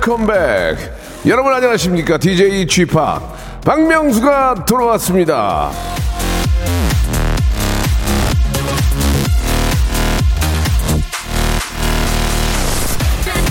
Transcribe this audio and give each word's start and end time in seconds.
컴백. 0.00 0.76
여러분 1.26 1.52
안녕하십니까? 1.52 2.18
DJ 2.18 2.66
Chip 2.68 2.96
박명수가 3.64 4.64
돌아왔습니다. 4.66 5.70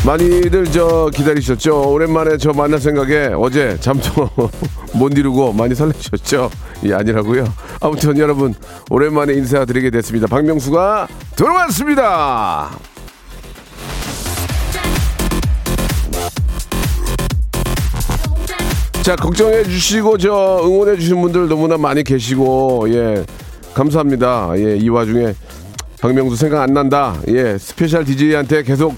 많이들 0.05 0.65
저 0.71 1.11
기다리셨죠? 1.13 1.91
오랜만에 1.91 2.37
저 2.37 2.51
만날 2.51 2.79
생각에 2.79 3.29
어제 3.35 3.77
잠도 3.79 4.29
못 4.93 5.15
이루고 5.15 5.53
많이 5.53 5.75
설레셨죠? 5.75 6.49
예, 6.85 6.93
아니라고요. 6.95 7.45
아무튼 7.79 8.17
여러분 8.17 8.55
오랜만에 8.89 9.33
인사드리게 9.33 9.91
됐습니다. 9.91 10.27
박명수가 10.27 11.07
돌아왔습니다. 11.37 12.71
자 19.03 19.15
걱정해 19.15 19.63
주시고 19.63 20.17
저 20.19 20.61
응원해 20.63 20.95
주신 20.95 21.19
분들 21.21 21.47
너무나 21.47 21.75
많이 21.77 22.03
계시고 22.03 22.85
예 22.89 23.25
감사합니다. 23.73 24.51
예 24.57 24.77
이 24.77 24.89
와중에 24.89 25.33
박명수 25.99 26.35
생각 26.35 26.61
안 26.61 26.73
난다. 26.73 27.15
예 27.27 27.57
special 27.57 28.05
DJ한테 28.05 28.63
계속 28.63 28.93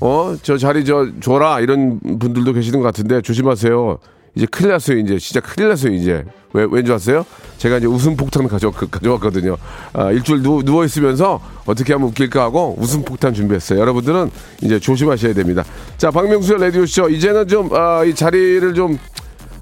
어, 0.00 0.34
저 0.42 0.58
자리 0.58 0.84
저 0.84 1.06
줘라 1.20 1.60
이런 1.60 2.00
분들도 2.00 2.52
계시는 2.52 2.80
것 2.80 2.86
같은데 2.86 3.20
조심하세요. 3.22 3.98
이제 4.34 4.46
큰일 4.50 4.72
났어요. 4.72 4.98
이제 4.98 5.16
진짜 5.18 5.40
큰일 5.40 5.68
났어요. 5.70 5.92
이제 5.94 6.24
왜 6.52 6.66
왠지 6.68 6.92
아세요? 6.92 7.24
제가 7.56 7.78
이제 7.78 7.86
웃음 7.86 8.16
폭탄 8.16 8.46
가져 8.48 8.70
가져왔거든요. 8.70 9.56
아, 9.94 10.10
일주일 10.10 10.42
누, 10.42 10.62
누워 10.62 10.84
있으면서 10.84 11.40
어떻게 11.64 11.92
하면 11.94 12.08
웃길까 12.08 12.42
하고 12.42 12.74
웃음 12.78 13.02
폭탄 13.02 13.32
준비했어요. 13.32 13.78
여러분들은 13.78 14.30
이제 14.62 14.78
조심하셔야 14.78 15.32
됩니다. 15.32 15.64
자, 15.96 16.10
박명수의 16.10 16.60
라디오 16.60 16.84
쇼 16.84 17.08
이제는 17.08 17.48
좀이 17.48 17.70
아, 17.72 18.02
자리를 18.14 18.74
좀 18.74 18.98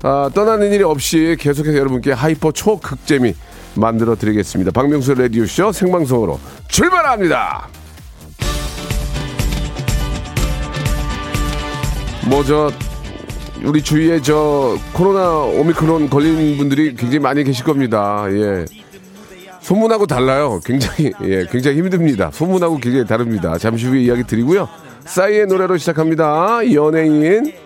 아, 0.06 0.28
떠나는 0.34 0.70
일이 0.70 0.84
없이 0.84 1.34
계속해서 1.40 1.78
여러분께 1.78 2.12
hyper 2.12 2.52
초극재미 2.52 3.34
만들어 3.74 4.14
드리겠습니다. 4.14 4.70
박명수의 4.70 5.16
라디오 5.18 5.46
쇼 5.46 5.72
생방송으로 5.72 6.38
출발합니다. 6.68 7.68
뭐 12.28 12.44
저 12.44 12.70
우리 13.64 13.80
주위에 13.80 14.20
저 14.20 14.76
코로나 14.92 15.38
오미크론 15.38 16.10
걸린 16.10 16.58
분들이 16.58 16.94
굉장히 16.94 17.20
많이 17.20 17.42
계실 17.42 17.64
겁니다. 17.64 18.26
예. 18.28 18.66
소문하고 19.62 20.06
달라요. 20.06 20.60
굉장히 20.66 21.12
예, 21.22 21.46
굉장히 21.50 21.78
힘듭니다. 21.78 22.30
소문하고 22.30 22.76
굉장히 22.76 23.06
다릅니다. 23.06 23.56
잠시 23.56 23.86
후에 23.86 24.02
이야기 24.02 24.22
드리고요. 24.24 24.68
싸이의 25.06 25.46
노래로 25.46 25.78
시작합니다. 25.78 26.60
연예인 26.74 27.63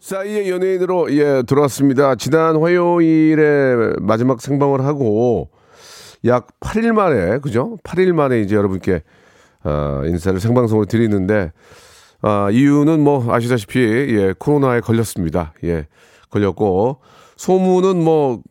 싸이의 0.00 0.50
연예인으로 0.50 1.12
예 1.16 1.42
들어왔습니다. 1.42 2.14
지난 2.16 2.56
화요일에 2.56 3.94
마지막 4.00 4.40
생방을 4.40 4.84
하고 4.84 5.50
약 6.24 6.48
8일 6.60 6.92
만에 6.92 7.38
그죠? 7.38 7.76
8일 7.84 8.12
만에 8.12 8.40
이제 8.40 8.56
여러분께 8.56 9.02
어, 9.64 10.02
인사를 10.04 10.38
생방송으로 10.40 10.86
드리는데 10.86 11.52
어, 12.22 12.50
이유는 12.50 13.00
뭐 13.00 13.32
아시다시피 13.32 13.80
예, 13.80 14.34
코로나에 14.38 14.80
걸렸습니다. 14.80 15.54
예, 15.64 15.86
걸렸고 16.30 17.00
소문은 17.36 18.02
뭐 18.02 18.42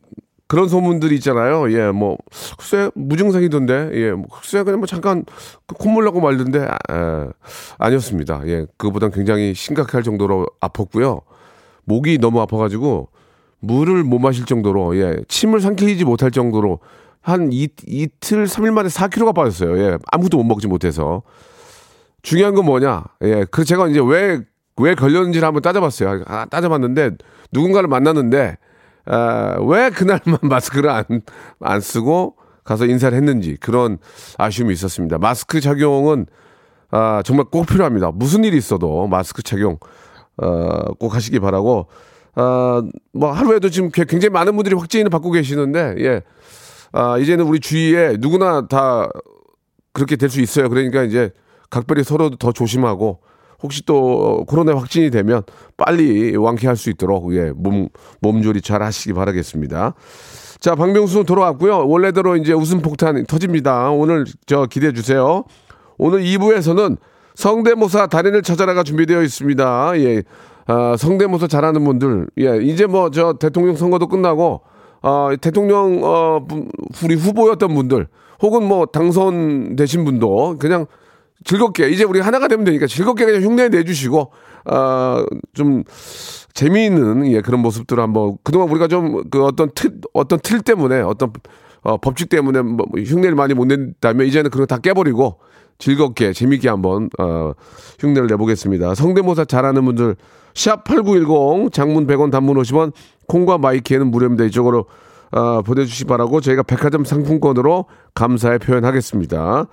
그런 0.48 0.68
소문들이 0.68 1.16
있잖아요. 1.16 1.72
예, 1.72 1.90
뭐 1.90 2.16
글쎄 2.58 2.90
무증상이던데, 2.94 3.90
예, 3.94 4.12
뭐 4.12 4.26
글쎄 4.32 4.62
그냥 4.62 4.80
뭐 4.80 4.86
잠깐 4.86 5.24
콧물 5.66 6.04
나고 6.04 6.20
말던데 6.20 6.68
아, 6.88 7.28
아니었습니다. 7.78 8.42
예, 8.46 8.66
그보단 8.76 9.10
굉장히 9.10 9.54
심각할 9.54 10.02
정도로 10.02 10.46
아팠고요. 10.60 11.22
목이 11.84 12.18
너무 12.18 12.40
아파가지고 12.40 13.08
물을 13.60 14.04
못 14.04 14.18
마실 14.18 14.44
정도로 14.44 14.96
예, 14.96 15.16
침을 15.28 15.60
삼키지 15.60 16.04
못할 16.04 16.30
정도로 16.30 16.80
한 17.20 17.52
이, 17.52 17.68
이틀, 17.86 18.44
3일 18.44 18.72
만에 18.72 18.88
4kg가 18.88 19.34
빠졌어요. 19.34 19.78
예, 19.78 19.98
아무것도 20.12 20.36
못 20.36 20.44
먹지 20.44 20.68
못해서. 20.68 21.22
중요한 22.22 22.54
건 22.54 22.64
뭐냐? 22.66 23.04
예, 23.22 23.44
그래서 23.50 23.66
제가 23.66 23.88
이제 23.88 24.00
왜, 24.00 24.40
왜 24.76 24.94
걸렸는지를 24.94 25.44
한번 25.46 25.62
따져봤어요. 25.62 26.22
아, 26.26 26.46
따져봤는데, 26.46 27.12
누군가를 27.52 27.88
만났는데, 27.88 28.58
아, 29.06 29.56
왜 29.66 29.90
그날만 29.90 30.38
마스크를 30.42 30.90
안, 30.90 31.04
안 31.60 31.80
쓰고 31.80 32.36
가서 32.64 32.86
인사를 32.86 33.16
했는지 33.16 33.56
그런 33.60 33.98
아쉬움이 34.38 34.72
있었습니다. 34.74 35.18
마스크 35.18 35.60
착용은 35.60 36.26
아, 36.90 37.22
정말 37.24 37.46
꼭 37.46 37.66
필요합니다. 37.66 38.10
무슨 38.12 38.44
일이 38.44 38.56
있어도 38.56 39.06
마스크 39.06 39.42
착용 39.42 39.78
어, 40.38 40.92
꼭 40.98 41.14
하시기 41.14 41.38
바라고 41.40 41.86
아, 42.34 42.82
뭐 43.12 43.32
하루에도 43.32 43.70
지금 43.70 43.90
굉장히 43.90 44.30
많은 44.30 44.54
분들이 44.54 44.74
확진을 44.74 45.10
받고 45.10 45.30
계시는데 45.30 45.94
예. 46.00 46.22
아, 46.92 47.18
이제는 47.18 47.44
우리 47.46 47.60
주위에 47.60 48.16
누구나 48.18 48.66
다 48.66 49.08
그렇게 49.92 50.16
될 50.16 50.28
수 50.28 50.40
있어요. 50.40 50.68
그러니까 50.68 51.02
이제 51.02 51.30
각별히 51.70 52.04
서로 52.04 52.30
더 52.30 52.52
조심하고 52.52 53.20
혹시 53.66 53.84
또 53.84 54.44
코로나 54.46 54.76
확진이 54.76 55.10
되면 55.10 55.42
빨리 55.76 56.36
완쾌할 56.36 56.76
수 56.76 56.88
있도록 56.88 57.34
예, 57.34 57.50
몸 57.54 57.88
몸조리 58.20 58.60
잘 58.60 58.80
하시기 58.82 59.12
바라겠습니다. 59.12 59.94
자, 60.60 60.74
박명수 60.76 61.24
돌아왔고요. 61.24 61.88
원래대로 61.88 62.36
이제 62.36 62.52
웃음 62.52 62.80
폭탄 62.80 63.26
터집니다. 63.26 63.90
오늘 63.90 64.24
저 64.46 64.66
기대해 64.66 64.92
주세요. 64.92 65.44
오늘 65.98 66.20
2부에서는 66.22 66.96
성대모사 67.34 68.06
달인을 68.06 68.42
찾아라가 68.42 68.84
준비되어 68.84 69.22
있습니다. 69.22 69.98
예. 69.98 70.22
아, 70.66 70.96
성대모사 70.96 71.48
잘하는 71.48 71.84
분들. 71.84 72.28
예, 72.38 72.58
이제 72.62 72.86
뭐 72.86 73.10
저 73.10 73.32
대통령 73.34 73.74
선거도 73.74 74.06
끝나고 74.06 74.62
어, 75.02 75.30
대통령 75.40 76.00
어, 76.04 76.46
우리 77.04 77.16
후보였던 77.16 77.74
분들 77.74 78.06
혹은 78.42 78.62
뭐 78.66 78.86
당선되신 78.86 80.04
분도 80.04 80.56
그냥 80.58 80.86
즐겁게 81.44 81.88
이제 81.88 82.04
우리 82.04 82.20
하나가 82.20 82.48
되면 82.48 82.64
되니까 82.64 82.86
즐겁게 82.86 83.24
그냥 83.24 83.42
흉내 83.42 83.68
내주시고 83.68 84.32
어좀 84.64 85.84
재미있는 86.54 87.30
예 87.32 87.40
그런 87.40 87.60
모습들을 87.60 88.02
한번 88.02 88.36
그동안 88.42 88.68
우리가 88.70 88.88
좀 88.88 89.24
그 89.30 89.44
어떤 89.44 89.70
틀 89.74 89.92
어떤 90.12 90.38
틀 90.40 90.60
때문에 90.62 91.00
어떤 91.00 91.32
어, 91.82 91.96
법칙 91.98 92.28
때문에 92.28 92.62
뭐 92.62 92.84
흉내를 92.96 93.36
많이 93.36 93.54
못 93.54 93.66
낸다면 93.66 94.26
이제는 94.26 94.50
그런 94.50 94.66
거 94.66 94.74
다 94.74 94.80
깨버리고 94.80 95.38
즐겁게 95.78 96.32
재밌게 96.32 96.68
한번 96.68 97.10
어, 97.18 97.52
흉내를 98.00 98.26
내보겠습니다. 98.28 98.94
성대모사 98.94 99.44
잘하는 99.44 99.84
분들 99.84 100.16
샵 100.54 100.84
8910 100.84 101.70
장문 101.72 102.06
100원 102.06 102.32
단문 102.32 102.56
50원 102.56 102.92
콩과 103.28 103.58
마이키에는 103.58 104.10
무료입니다. 104.10 104.44
이쪽으로 104.44 104.86
어, 105.32 105.62
보내주시기 105.62 106.06
바라고 106.08 106.40
저희가 106.40 106.62
백화점 106.62 107.04
상품권으로 107.04 107.84
감사의 108.14 108.58
표현하겠습니다. 108.60 109.66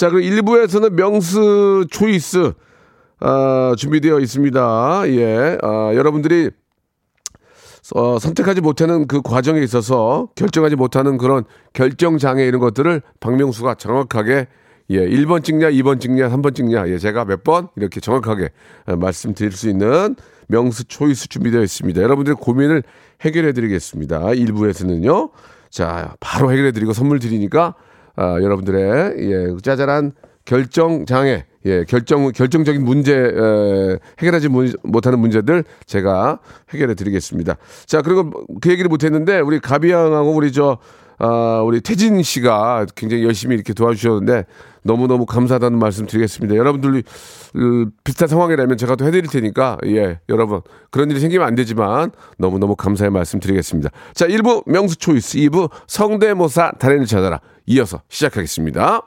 자, 0.00 0.08
그리고 0.08 0.34
1부에서는 0.34 0.94
명스 0.94 1.84
초이스 1.90 2.54
어, 3.20 3.74
준비되어 3.76 4.18
있습니다. 4.20 5.02
예, 5.08 5.58
어, 5.62 5.92
여러분들이 5.94 6.48
어, 7.94 8.18
선택하지 8.18 8.62
못하는 8.62 9.06
그 9.06 9.20
과정에 9.20 9.60
있어서 9.60 10.30
결정하지 10.36 10.76
못하는 10.76 11.18
그런 11.18 11.44
결정 11.74 12.16
장애 12.16 12.46
이런 12.46 12.62
것들을 12.62 13.02
박명수가 13.20 13.74
정확하게 13.74 14.48
예, 14.88 15.06
1번 15.06 15.44
찍냐, 15.44 15.68
2번 15.70 16.00
찍냐, 16.00 16.30
3번 16.30 16.54
찍냐. 16.54 16.88
예, 16.88 16.96
제가 16.96 17.26
몇 17.26 17.44
번 17.44 17.68
이렇게 17.76 18.00
정확하게 18.00 18.52
어, 18.86 18.96
말씀드릴 18.96 19.52
수 19.52 19.68
있는 19.68 20.16
명수 20.48 20.84
초이스 20.84 21.28
준비되어 21.28 21.60
있습니다. 21.60 22.00
여러분들의 22.00 22.36
고민을 22.40 22.84
해결해 23.20 23.52
드리겠습니다. 23.52 24.20
1부에서는요. 24.20 25.30
자, 25.68 26.14
바로 26.20 26.50
해결해 26.50 26.72
드리고 26.72 26.94
선물 26.94 27.18
드리니까 27.18 27.74
아, 28.16 28.38
여러분들의 28.40 29.14
예, 29.18 29.56
짜잘한 29.62 30.12
결정 30.44 31.06
장애, 31.06 31.44
예, 31.66 31.84
결정 31.84 32.30
결정적인 32.32 32.84
문제 32.84 33.14
에, 33.14 33.98
해결하지 34.18 34.48
못하는 34.82 35.18
문제들 35.18 35.64
제가 35.86 36.40
해결해 36.70 36.94
드리겠습니다. 36.94 37.56
자, 37.86 38.02
그리고 38.02 38.30
그 38.60 38.70
얘기를 38.70 38.88
못 38.88 39.04
했는데 39.04 39.40
우리 39.40 39.60
가비양하고 39.60 40.32
우리 40.32 40.52
저 40.52 40.78
아, 41.22 41.60
우리 41.62 41.82
태진 41.82 42.22
씨가 42.22 42.86
굉장히 42.96 43.24
열심히 43.24 43.54
이렇게 43.54 43.74
도와주셨는데 43.74 44.46
너무너무 44.82 45.26
감사하다는 45.26 45.78
말씀 45.78 46.06
드리겠습니다. 46.06 46.56
여러분들 46.56 47.02
비슷한 48.04 48.26
상황이라면 48.28 48.78
제가 48.78 48.96
또 48.96 49.04
해드릴 49.04 49.26
테니까, 49.26 49.76
예, 49.86 50.20
여러분. 50.30 50.62
그런 50.90 51.10
일이 51.10 51.20
생기면 51.20 51.46
안 51.46 51.54
되지만 51.54 52.12
너무너무 52.38 52.74
감사의 52.74 53.10
말씀 53.10 53.38
드리겠습니다. 53.38 53.90
자, 54.14 54.26
1부 54.26 54.62
명수 54.66 54.96
초이스, 54.96 55.36
2부 55.38 55.70
성대모사 55.86 56.72
달인을 56.78 57.04
찾아라. 57.04 57.40
이어서 57.70 58.02
시작하겠습니다. 58.08 59.00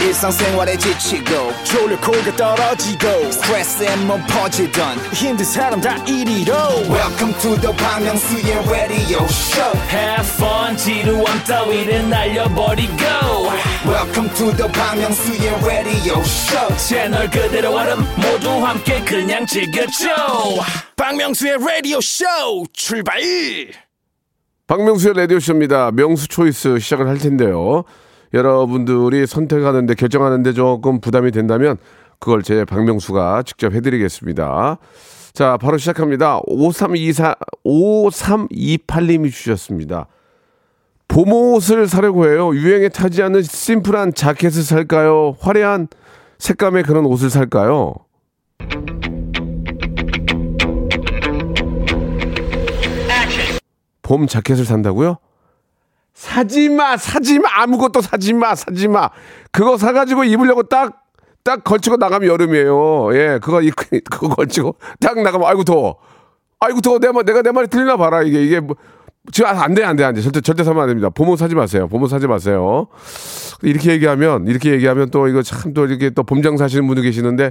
일상생활에 0.00 0.76
지치고, 0.76 1.52
졸려 1.64 1.98
코가 2.00 2.36
떨어지고, 2.36 3.32
스트레스에 3.32 3.96
몸 3.96 4.24
퍼지던, 4.28 4.98
힘든 5.12 5.44
사람 5.44 5.80
다 5.80 5.96
이리로. 6.04 6.54
welcome 6.88 7.34
to 7.40 7.56
the 7.60 7.76
Bang 7.76 8.04
Myung-soo's 8.04 8.70
radio 8.70 9.24
show. 9.24 9.72
Have 9.90 10.28
fun 10.34 10.76
지루함 10.76 11.42
따위를 11.44 12.08
날려버리고. 12.08 13.02
Welcome 13.84 14.32
to 14.34 14.52
the 14.54 14.70
Bang 14.70 15.00
Myung-soo's 15.00 15.64
radio 15.64 16.20
show. 16.20 16.76
채널 16.76 17.28
그대로 17.28 17.74
얼음 17.74 17.98
모두 18.16 18.50
함께 18.64 19.00
그냥 19.00 19.44
즐겨줘. 19.44 20.06
박명수의 20.94 21.58
라디오 21.58 22.00
쇼 22.00 22.24
출발 22.72 23.20
박명수의 24.66 25.14
라디오쇼입니다. 25.14 25.92
명수 25.92 26.28
초이스 26.28 26.78
시작을 26.78 27.06
할 27.06 27.18
텐데요. 27.18 27.84
여러분들이 28.34 29.26
선택하는데, 29.26 29.94
결정하는데 29.94 30.52
조금 30.54 31.00
부담이 31.00 31.30
된다면, 31.30 31.76
그걸 32.18 32.42
제 32.42 32.64
박명수가 32.64 33.44
직접 33.44 33.72
해드리겠습니다. 33.72 34.78
자, 35.32 35.56
바로 35.58 35.78
시작합니다. 35.78 36.40
5324, 36.46 37.36
5328님이 37.64 39.30
주셨습니다. 39.30 40.08
봄옷을 41.08 41.86
사려고 41.86 42.26
해요. 42.26 42.52
유행에 42.54 42.88
타지 42.88 43.22
않는 43.22 43.42
심플한 43.42 44.14
자켓을 44.14 44.62
살까요? 44.62 45.36
화려한 45.38 45.86
색감의 46.38 46.82
그런 46.82 47.06
옷을 47.06 47.30
살까요? 47.30 47.94
봄 54.06 54.28
자켓을 54.28 54.64
산다고요? 54.64 55.16
사지 56.14 56.68
마, 56.68 56.96
사지 56.96 57.40
마, 57.40 57.48
아무것도 57.62 58.00
사지 58.02 58.32
마, 58.32 58.54
사지 58.54 58.86
마. 58.86 59.10
그거 59.50 59.76
사가지고 59.76 60.22
입으려고 60.24 60.62
딱, 60.62 61.02
딱 61.42 61.64
걸치고 61.64 61.96
나가면 61.96 62.28
여름이에요. 62.28 63.14
예, 63.16 63.40
그거 63.42 63.60
입고, 63.62 63.84
그거 64.10 64.28
걸치고 64.28 64.76
딱 65.00 65.20
나가면, 65.20 65.48
아이고, 65.48 65.64
더워. 65.64 65.96
아이고, 66.60 66.80
더워. 66.80 67.00
내 67.00 67.10
말, 67.10 67.24
내가 67.24 67.42
내 67.42 67.50
말이 67.50 67.66
틀리나 67.66 67.96
봐라. 67.96 68.22
이게, 68.22 68.44
이게, 68.44 68.60
뭐, 68.60 68.76
지금 69.32 69.50
안 69.50 69.74
돼, 69.74 69.82
안 69.82 69.96
돼, 69.96 70.04
안 70.04 70.14
돼. 70.14 70.20
절대, 70.20 70.40
절대 70.40 70.62
사면 70.62 70.84
안 70.84 70.88
됩니다. 70.88 71.10
봄옷 71.10 71.36
사지 71.40 71.56
마세요. 71.56 71.88
봄옷 71.88 72.08
사지 72.08 72.28
마세요. 72.28 72.86
이렇게 73.62 73.90
얘기하면, 73.90 74.46
이렇게 74.46 74.70
얘기하면 74.70 75.10
또 75.10 75.26
이거 75.26 75.42
참 75.42 75.74
또 75.74 75.84
이렇게 75.84 76.10
또 76.10 76.22
봄장 76.22 76.56
사시는 76.56 76.86
분도 76.86 77.02
계시는데, 77.02 77.50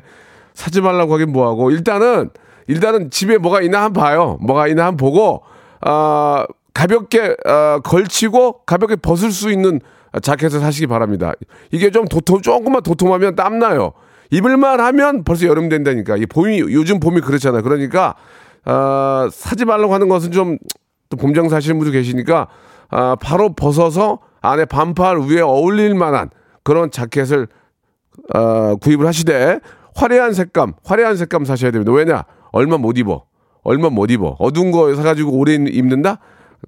사지 0.54 0.80
말라고 0.80 1.14
하긴 1.16 1.34
뭐하고, 1.34 1.70
일단은, 1.72 2.30
일단은 2.68 3.12
집에 3.12 3.38
뭐가 3.38 3.62
있나 3.62 3.84
한번 3.84 4.04
봐요. 4.04 4.38
뭐가 4.40 4.68
있나 4.70 4.86
한번 4.86 4.98
보고, 4.98 5.44
아, 5.82 6.46
가볍게 6.74 7.36
어, 7.46 7.80
걸치고 7.84 8.62
가볍게 8.66 8.96
벗을 8.96 9.32
수 9.32 9.52
있는 9.52 9.80
자켓을 10.22 10.60
사시기 10.60 10.88
바랍니다. 10.88 11.34
이게 11.72 11.92
좀 11.92 12.06
도톰 12.06 12.42
조금만 12.42 12.84
도톰하면 12.84 13.36
땀 13.36 13.60
나요. 13.60 13.94
입을만 14.32 14.80
하면 14.80 15.24
벌써 15.24 15.46
여름 15.46 15.70
된다니까. 15.70 16.18
이 16.18 16.26
봄이 16.26 16.60
요즘 16.60 17.00
봄이 17.00 17.22
그렇잖아요. 17.22 17.64
그러니까 17.64 18.16
어, 18.66 19.30
사지 19.32 19.66
말라고 19.66 19.94
하는 19.94 20.10
것은 20.10 20.32
좀또 20.32 21.18
봄장 21.20 21.50
사시는 21.50 21.78
분도 21.78 21.92
계시니까 21.92 22.48
아, 22.90 23.16
바로 23.22 23.54
벗어서 23.54 24.20
안에 24.42 24.66
반팔 24.66 25.22
위에 25.22 25.42
어울릴 25.42 25.96
만한 25.96 26.30
그런 26.64 26.92
자켓을 26.92 27.48
어, 28.34 28.76
구입을 28.78 29.06
하시되 29.06 29.60
화려한 29.96 30.34
색감, 30.34 30.74
화려한 30.84 31.16
색감 31.16 31.46
사셔야 31.46 31.72
됩니다. 31.72 31.92
왜냐? 31.92 32.26
얼마 32.52 32.78
못 32.78 32.98
입어. 32.98 33.26
얼마 33.66 33.90
못 33.90 34.10
입어. 34.12 34.36
어두운 34.40 34.72
거 34.72 34.94
사가지고 34.96 35.32
오래 35.32 35.56
입는다? 35.56 36.20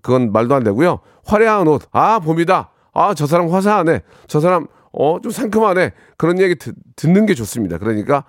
그건 0.01 0.31
말도 0.33 0.55
안 0.55 0.63
되고요. 0.63 0.99
화려한 1.25 1.67
옷. 1.67 1.83
아, 1.91 2.19
봄이다. 2.19 2.69
아, 2.93 3.13
저 3.13 3.25
사람 3.27 3.49
화사하네. 3.49 4.01
저 4.27 4.39
사람, 4.39 4.67
어, 4.91 5.19
좀 5.21 5.31
상큼하네. 5.31 5.91
그런 6.17 6.39
얘기 6.41 6.55
듣, 6.55 6.75
듣는 6.95 7.25
게 7.27 7.33
좋습니다. 7.35 7.77
그러니까, 7.77 8.25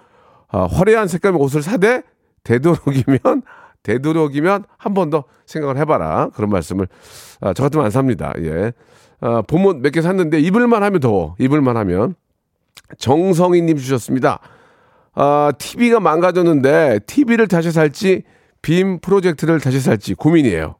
아, 0.48 0.66
화려한 0.70 1.08
색감의 1.08 1.40
옷을 1.40 1.62
사되, 1.62 2.02
되도록이면, 2.44 3.18
되도록이면 3.82 4.64
한 4.76 4.94
번 4.94 5.10
더 5.10 5.24
생각을 5.46 5.78
해봐라. 5.78 6.30
그런 6.34 6.50
말씀을, 6.50 6.88
아, 7.40 7.54
저 7.54 7.62
같으면 7.62 7.86
안 7.86 7.90
삽니다. 7.90 8.34
예. 8.40 8.72
아, 9.20 9.42
봄옷 9.46 9.78
몇 9.78 9.90
개 9.90 10.02
샀는데, 10.02 10.40
입을만 10.40 10.82
하면 10.82 11.00
더워. 11.00 11.34
입을만 11.38 11.76
하면. 11.78 12.14
정성희님 12.98 13.76
주셨습니다. 13.78 14.40
아, 15.14 15.52
TV가 15.58 16.00
망가졌는데, 16.00 17.00
TV를 17.06 17.48
다시 17.48 17.70
살지, 17.72 18.24
빔 18.62 19.00
프로젝트를 19.00 19.60
다시 19.60 19.80
살지 19.80 20.14
고민이에요. 20.14 20.76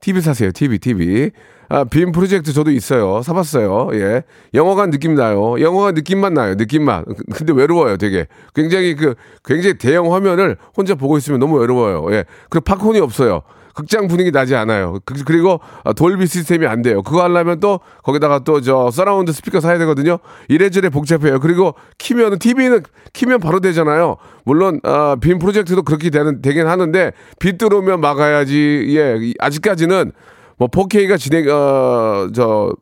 TV 0.00 0.20
사세요. 0.20 0.50
TV, 0.52 0.78
TV. 0.78 1.30
아, 1.68 1.84
빔 1.84 2.12
프로젝트 2.12 2.52
저도 2.52 2.70
있어요. 2.70 3.22
사봤어요. 3.22 3.90
예. 3.94 4.24
영화관 4.52 4.90
느낌 4.90 5.14
나요. 5.14 5.60
영화관 5.60 5.94
느낌만 5.94 6.34
나요. 6.34 6.54
느낌만. 6.56 7.04
근데 7.32 7.52
외로워요, 7.52 7.96
되게. 7.96 8.26
굉장히 8.54 8.94
그, 8.94 9.14
굉장히 9.44 9.78
대형 9.78 10.12
화면을 10.12 10.56
혼자 10.76 10.94
보고 10.94 11.16
있으면 11.16 11.40
너무 11.40 11.58
외로워요. 11.58 12.12
예. 12.14 12.24
그리고 12.50 12.64
팝콘이 12.64 13.00
없어요. 13.00 13.42
극장 13.74 14.06
분위기 14.08 14.30
나지 14.30 14.54
않아요. 14.54 14.98
그- 15.04 15.24
그리고 15.24 15.60
아, 15.84 15.92
돌비 15.92 16.26
시스템이 16.26 16.66
안 16.66 16.82
돼요. 16.82 17.02
그거 17.02 17.22
하려면 17.22 17.60
또 17.60 17.80
거기다가 18.02 18.40
또 18.40 18.60
저 18.60 18.90
서라운드 18.90 19.32
스피커 19.32 19.60
사야 19.60 19.78
되거든요. 19.78 20.18
이래저래 20.48 20.88
복잡해요. 20.88 21.40
그리고 21.40 21.74
키면은 21.98 22.38
TV는 22.38 22.82
키면 23.12 23.40
바로 23.40 23.60
되잖아요. 23.60 24.16
물론 24.44 24.80
아, 24.84 25.16
빔 25.20 25.38
프로젝트도 25.38 25.82
그렇게 25.82 26.10
되는 26.10 26.42
되긴 26.42 26.66
하는데 26.66 27.12
빛 27.40 27.58
들어오면 27.58 28.00
막아야지. 28.00 28.86
예, 28.96 29.16
이- 29.20 29.34
아직까지는 29.38 30.12
뭐 30.58 30.68
4K가 30.68 31.18
진행 31.18 31.44
어저 31.48 32.72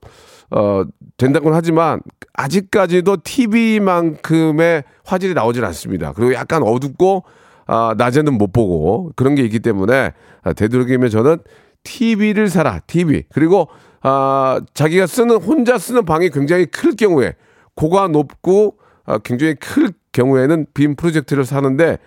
어, 0.52 0.82
된다고는 1.16 1.56
하지만 1.56 2.00
아직까지도 2.34 3.19
TV만큼의 3.22 4.84
화질이 5.04 5.34
나오질 5.34 5.64
않습니다. 5.66 6.12
그리고 6.14 6.34
약간 6.34 6.62
어둡고 6.62 7.25
아, 7.72 7.94
낮에는 7.96 8.37
못 8.37 8.52
보고 8.52 9.12
그런 9.14 9.37
게 9.37 9.43
있기 9.44 9.61
때문에 9.61 10.12
아, 10.43 10.52
되도록이면 10.52 11.08
저는 11.08 11.38
TV를 11.84 12.49
사라. 12.49 12.81
TV. 12.81 13.22
그리고 13.32 13.69
아, 14.02 14.61
자기가 14.75 15.06
쓰는 15.06 15.37
혼자 15.37 15.78
쓰는 15.78 16.05
방이 16.05 16.31
굉장히 16.31 16.67
클 16.67 16.96
경우에 16.96 17.34
고가 17.76 18.09
높고 18.09 18.78
아, 19.04 19.18
굉장히 19.18 19.54
클 19.54 19.92
경우에는 20.12 20.66
빔 20.75 20.97
프로젝트를 20.97 21.44
사는데 21.44 21.99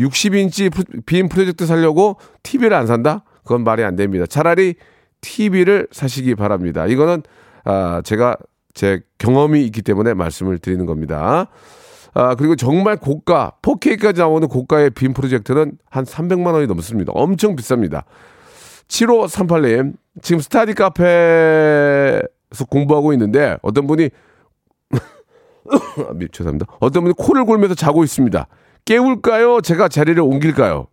60인치 0.00 1.06
빔 1.06 1.28
프로젝트 1.28 1.66
사려고 1.66 2.16
TV를 2.42 2.76
안 2.76 2.88
산다? 2.88 3.22
그건 3.44 3.62
말이 3.62 3.84
안 3.84 3.94
됩니다. 3.94 4.26
차라리 4.26 4.74
TV를 5.20 5.86
사시기 5.92 6.34
바랍니다. 6.34 6.86
이거는 6.86 7.22
아, 7.64 8.02
제가 8.04 8.36
제 8.74 9.02
경험이 9.18 9.62
있기 9.66 9.82
때문에 9.82 10.14
말씀을 10.14 10.58
드리는 10.58 10.84
겁니다. 10.84 11.46
아, 12.14 12.34
그리고 12.34 12.56
정말 12.56 12.96
고가, 12.96 13.52
4K까지 13.62 14.18
나오는 14.18 14.46
고가의 14.48 14.90
빔 14.90 15.14
프로젝트는 15.14 15.72
한 15.88 16.04
300만 16.04 16.52
원이 16.52 16.66
넘습니다. 16.66 17.12
엄청 17.14 17.56
비쌉니다. 17.56 18.04
7538님, 18.88 19.94
지금 20.20 20.40
스타디 20.40 20.74
카페에서 20.74 22.64
공부하고 22.68 23.12
있는데 23.14 23.56
어떤 23.62 23.86
분이 23.86 24.10
미- 26.16 26.28
죄송합니다. 26.30 26.66
어떤 26.80 27.02
분이 27.04 27.14
코를 27.16 27.44
골면서 27.46 27.74
자고 27.74 28.04
있습니다. 28.04 28.46
깨울까요? 28.84 29.62
제가 29.62 29.88
자리를 29.88 30.20
옮길까요? 30.20 30.88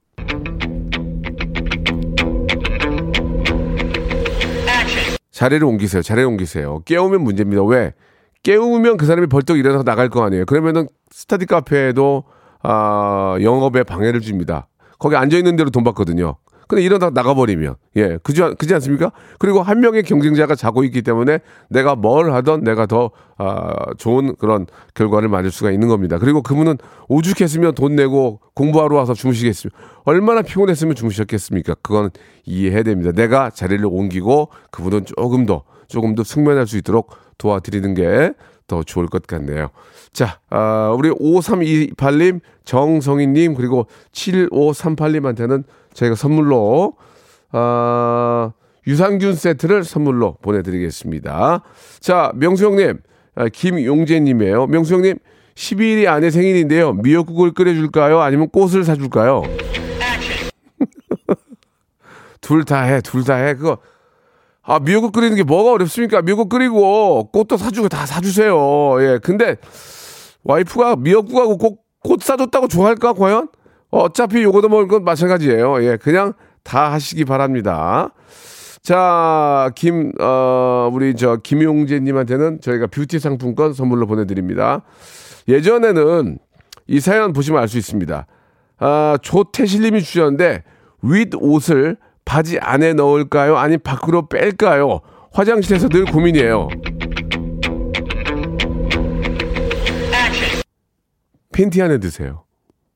자리를 5.32 5.64
옮기세요. 5.66 6.02
자리를 6.02 6.28
옮기세요. 6.28 6.82
깨우면 6.86 7.22
문제입니다. 7.24 7.64
왜? 7.64 7.94
깨우면 8.44 8.98
그 8.98 9.06
사람이 9.06 9.28
벌떡 9.28 9.58
일어나서 9.58 9.84
나갈 9.84 10.10
거 10.10 10.24
아니에요. 10.24 10.46
그러면은 10.46 10.88
스타디 11.12 11.46
카페에도 11.46 12.24
아, 12.62 13.38
영업에 13.42 13.84
방해를 13.84 14.22
줍니다. 14.22 14.68
거기 14.98 15.16
앉아 15.16 15.38
있는 15.38 15.56
대로 15.56 15.70
돈 15.70 15.84
받거든요. 15.84 16.36
근데 16.68 16.84
이러다 16.84 17.10
나가버리면 17.10 17.76
예 17.96 18.20
그지 18.22 18.44
않- 18.44 18.56
그지 18.56 18.76
않습니까? 18.76 19.12
그리고 19.40 19.64
한 19.64 19.80
명의 19.80 20.04
경쟁자가 20.04 20.54
자고 20.54 20.84
있기 20.84 21.02
때문에 21.02 21.40
내가 21.72 21.96
뭘 21.96 22.32
하던 22.32 22.64
내가 22.64 22.86
더 22.86 23.10
아, 23.40 23.74
좋은 23.98 24.36
그런 24.36 24.68
결과를 24.94 25.30
맞을 25.30 25.50
수가 25.50 25.72
있는 25.72 25.88
겁니다. 25.88 26.20
그리고 26.20 26.44
그분은 26.44 26.78
오죽했으면 27.08 27.74
돈 27.74 27.96
내고 27.96 28.40
공부하러 28.54 28.96
와서 28.98 29.16
주무시겠으면 29.16 29.72
얼마나 30.04 30.44
피곤했으면 30.44 30.94
주무셨겠습니까? 30.94 31.76
그건 31.82 32.12
이해해야 32.46 32.84
됩니다. 32.84 33.14
내가 33.14 33.50
자리를 33.50 33.84
옮기고 33.84 34.50
그분은 34.70 35.06
조금 35.06 35.48
더 35.48 35.64
조금 35.90 36.16
더 36.16 36.24
숙면할 36.24 36.68
수 36.68 36.78
있도록 36.78 37.12
도와드리는 37.38 37.94
게 37.96 38.32
더 38.70 38.84
좋을 38.84 39.08
것 39.08 39.26
같네요. 39.28 39.72
자, 40.14 40.40
아, 40.52 40.94
우리 40.96 41.10
5328님, 41.10 42.40
정성희님, 42.64 43.56
그리고 43.56 43.88
7538님한테는 44.14 45.64
저희가 45.94 46.16
선물로, 46.16 46.94
아, 47.52 48.52
유산균 48.88 49.34
세트를 49.36 49.84
선물로 49.84 50.38
보내드리겠습니다. 50.44 51.64
자, 52.00 52.32
명수 52.36 52.66
형님, 52.66 53.00
아, 53.36 53.50
김용재님이에요. 53.50 54.68
명수 54.68 54.94
형님, 54.94 55.18
12일이 55.56 56.08
아내 56.08 56.30
생일인데요. 56.30 56.94
미역국을 56.94 57.52
끓여줄까요? 57.54 58.22
아니면 58.22 58.50
꽃을 58.50 58.84
사줄까요? 58.84 59.42
둘 62.42 62.64
다 62.66 62.82
해, 62.84 63.02
둘 63.02 63.24
다 63.24 63.36
해. 63.36 63.54
그거, 63.56 63.78
아, 64.70 64.78
미역국 64.78 65.14
끓이는 65.14 65.36
게 65.36 65.42
뭐가 65.42 65.72
어렵습니까? 65.72 66.22
미역국 66.22 66.48
끓이고 66.48 67.32
꽃도 67.32 67.58
사주고 67.58 67.90
다 67.90 68.06
사주세요. 68.06 68.56
예. 69.02 69.20
근데 69.20 69.56
와이프가 70.44 70.98
미역국하고 70.98 71.58
꽃, 71.58 71.80
꽃 72.04 72.22
사줬다고 72.22 72.68
좋아할까, 72.68 73.14
과연? 73.14 73.50
어차피 73.90 74.44
요거도 74.44 74.70
먹을 74.70 74.88
건 74.88 75.04
마찬가지예요. 75.04 75.84
예. 75.84 75.98
그냥 75.98 76.34
다 76.64 76.92
하시기 76.92 77.26
바랍니다. 77.26 78.12
자, 78.84 79.72
김, 79.76 80.12
어, 80.22 80.88
우리 80.94 81.16
저 81.16 81.38
김용재님한테는 81.38 82.62
저희가 82.62 82.86
뷰티 82.86 83.18
상품권 83.18 83.74
선물로 83.74 84.06
보내드립니다. 84.06 84.84
예전에는 85.48 86.38
이 86.86 87.00
사연 87.00 87.34
보시면 87.34 87.60
알 87.60 87.68
수 87.68 87.80
있습니다. 87.80 88.28
아, 88.78 89.18
조태실님이 89.24 90.04
주셨는데, 90.04 90.64
윗 91.02 91.30
옷을 91.36 91.98
바지 92.30 92.60
안에 92.60 92.94
넣을까요? 92.94 93.58
아니 93.58 93.80
밖으로 93.80 94.30
뺄까요? 94.30 95.02
화장실에서 95.34 95.90
늘 95.90 96.06
고민이에요. 96.06 96.68
팬티 101.52 101.82
안에 101.82 101.98
드세요. 101.98 102.44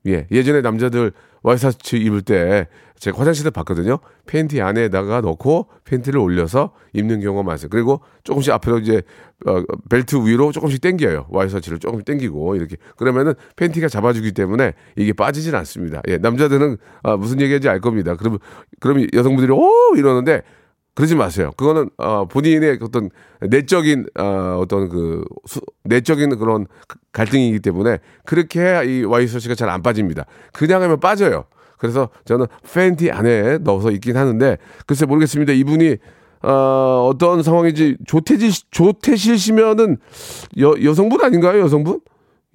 예, 0.06 0.28
예전에 0.30 0.62
남자들 0.62 1.14
와이셔츠 1.44 1.98
입을 1.98 2.22
때 2.22 2.68
제가 2.98 3.20
화장실에 3.20 3.50
봤거든요. 3.50 4.00
팬티 4.26 4.62
안에다가 4.62 5.20
넣고 5.20 5.68
팬티를 5.84 6.20
올려서 6.20 6.72
입는 6.94 7.20
경우가 7.20 7.44
많아요. 7.44 7.68
그리고 7.70 8.00
조금씩 8.24 8.54
앞으로 8.54 8.80
이제 8.80 9.02
어, 9.46 9.62
벨트 9.90 10.16
위로 10.26 10.54
조금씩 10.54 10.80
당겨요. 10.80 11.28
와이셔츠를 11.30 11.80
조금씩 11.80 12.06
당기고 12.06 12.56
이렇게 12.56 12.78
그러면은 12.96 13.34
팬티가 13.58 13.90
잡아주기 13.90 14.32
때문에 14.32 14.74
이게 14.96 15.12
빠지진 15.12 15.54
않습니다. 15.54 16.02
예, 16.08 16.18
남자들은 16.18 16.78
아, 17.04 17.18
무슨 17.18 17.42
얘기인지 17.42 17.68
알 17.68 17.82
겁니다. 17.82 18.16
그러면 18.16 18.40
그럼 18.80 19.06
여성분들이 19.14 19.52
오 19.52 19.96
이러는데 19.98 20.44
그러지 20.96 21.16
마세요. 21.16 21.52
그거는 21.58 21.90
어, 21.98 22.26
본인의 22.26 22.78
어떤 22.82 23.10
내적인 23.42 24.06
어, 24.20 24.58
어떤 24.62 24.90
그 24.90 25.24
수, 25.46 25.60
내적인 25.84 26.38
그런 26.38 26.68
갈등이기 27.12 27.60
때문에 27.60 28.00
그렇게 28.26 28.62
해야 28.62 28.84
이 28.84 29.04
와이셔츠가 29.04 29.56
잘 29.56 29.70
안 29.70 29.82
빠집니다. 29.82 30.26
그냥 30.52 30.84
하면 30.84 31.00
빠져요. 31.00 31.46
그래서 31.80 32.10
저는 32.26 32.46
팬티 32.72 33.12
안에 33.12 33.58
넣어서 33.60 33.92
입긴 33.92 34.16
하는데 34.18 34.58
글쎄 34.86 35.06
모르겠습니다. 35.06 35.52
이분이 35.54 35.98
어, 36.44 37.10
어떤 37.10 37.42
상황인지 37.42 37.98
조태질 38.06 38.52
조태실 38.70 39.38
씨면은 39.40 39.98
여, 40.60 40.76
여성분 40.84 41.24
아닌가요? 41.24 41.60
여성분? 41.60 42.02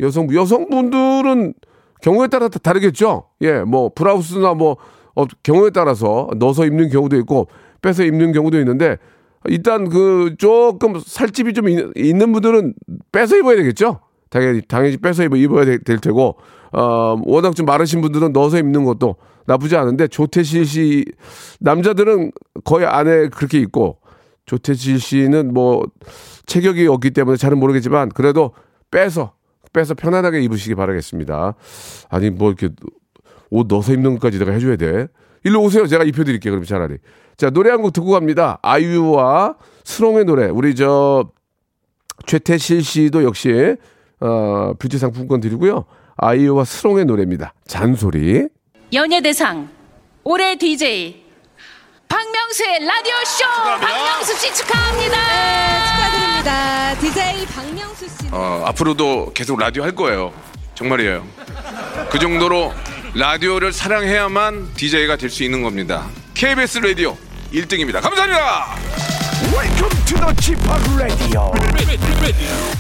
여성분 0.01 0.37
여성분들은 0.37 1.55
경우에 2.03 2.29
따라 2.29 2.49
다 2.49 2.59
다르겠죠. 2.61 3.25
예, 3.41 3.61
뭐 3.61 3.91
브라우스나 3.93 4.55
뭐 4.55 4.77
어, 5.17 5.25
경우에 5.43 5.71
따라서 5.71 6.29
넣어서 6.37 6.65
입는 6.65 6.91
경우도 6.91 7.17
있고 7.17 7.49
빼서 7.83 8.05
입는 8.05 8.33
경우도 8.33 8.59
있는데 8.59 8.99
일단 9.47 9.89
그 9.89 10.35
조금 10.39 10.99
살집이 10.99 11.53
좀 11.55 11.69
있, 11.69 12.15
는 12.15 12.33
분들은 12.33 12.75
빼서 13.13 13.37
입어야 13.37 13.57
되겠죠. 13.57 14.01
당연히 14.31 14.61
당연히 14.63 14.97
빼서 14.97 15.25
입어 15.25 15.37
입어야 15.37 15.65
될, 15.65 15.79
될 15.83 15.99
테고 15.99 16.37
어 16.73 17.17
워낙 17.25 17.57
좀 17.57 17.67
마르신 17.67 18.01
분들은 18.01 18.33
넣어서 18.33 18.59
입는 18.59 18.85
것도 18.85 19.17
나쁘지 19.47 19.77
않은데 19.77 20.09
조태실 20.09 20.67
씨 20.67 21.05
남자들은 21.61 22.33
거의 22.65 22.87
안에 22.87 23.29
그렇게 23.29 23.59
입고 23.59 23.99
조태실 24.45 25.01
씨는 25.01 25.55
뭐 25.55 25.85
체격이 26.47 26.87
없기 26.87 27.13
때문에 27.13 27.37
잘은 27.37 27.59
모르겠지만 27.59 28.11
그래도 28.11 28.53
빼서 28.91 29.33
빼서 29.73 29.95
편안하게 29.95 30.41
입으시기 30.43 30.75
바라겠습니다. 30.75 31.55
아니 32.11 32.31
뭐 32.31 32.51
이렇게 32.51 32.75
옷 33.51 33.67
넣어서 33.69 33.93
입는 33.93 34.15
것까지 34.15 34.39
내가 34.39 34.53
해줘야 34.53 34.77
돼. 34.77 35.09
일로 35.45 35.63
오세요. 35.63 35.87
제가 35.87 36.05
입혀드릴게요. 36.05 36.53
그럼 36.53 36.65
차라리. 36.65 36.97
자, 37.37 37.51
노래 37.51 37.71
한 37.71 37.81
곡 37.83 37.93
듣고 37.93 38.11
갑니다. 38.11 38.59
아이유와 38.63 39.55
스롱의 39.85 40.25
노래. 40.25 40.47
우리 40.47 40.75
저 40.75 41.31
최태실 42.27 42.83
씨도 42.83 43.23
역시 43.25 43.77
어, 44.21 44.73
뷰티 44.79 44.99
상품권 44.99 45.41
드리고요. 45.41 45.85
아이유와 46.17 46.65
스롱의 46.65 47.05
노래입니다. 47.05 47.55
잔소리. 47.67 48.49
연예대상 48.93 49.69
올해 50.25 50.57
DJ 50.57 51.23
박명수의 52.09 52.85
라디오 52.85 53.15
쇼 53.25 53.45
박명수 53.81 54.35
씨 54.37 54.53
축하합니다. 54.55 55.17
축하드립니다. 55.85 56.95
DJ 57.01 57.47
박명수 57.47 58.09
씨. 58.09 58.29
어, 58.33 58.63
앞으로도 58.67 59.33
계속 59.35 59.59
라디오 59.59 59.83
할 59.85 59.93
거예요. 59.95 60.33
정말이에요. 60.75 61.25
그 62.11 62.19
정도로 62.19 62.73
라디오를 63.15 63.73
사랑해야만 63.73 64.75
DJ가 64.75 65.17
될 65.17 65.31
수 65.31 65.43
있는 65.45 65.63
겁니다. 65.63 66.09
KBS 66.35 66.79
라디오 66.79 67.17
1등입니다. 67.53 68.01
감사합니다. 68.01 68.77
Welcome 69.53 70.05
to 70.07 70.19
the 70.19 70.35
Chip 70.41 70.61
Radio. 70.97 71.51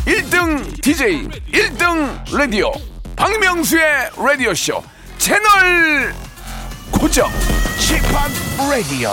1등 0.07 0.83
DJ, 0.83 1.29
1등 1.53 2.37
라디오. 2.37 2.73
박명수의 3.17 4.11
라디오 4.17 4.55
쇼 4.55 4.83
채널 5.19 6.15
고정. 6.93 7.29
Chip 7.79 8.07
Radio. 8.67 9.11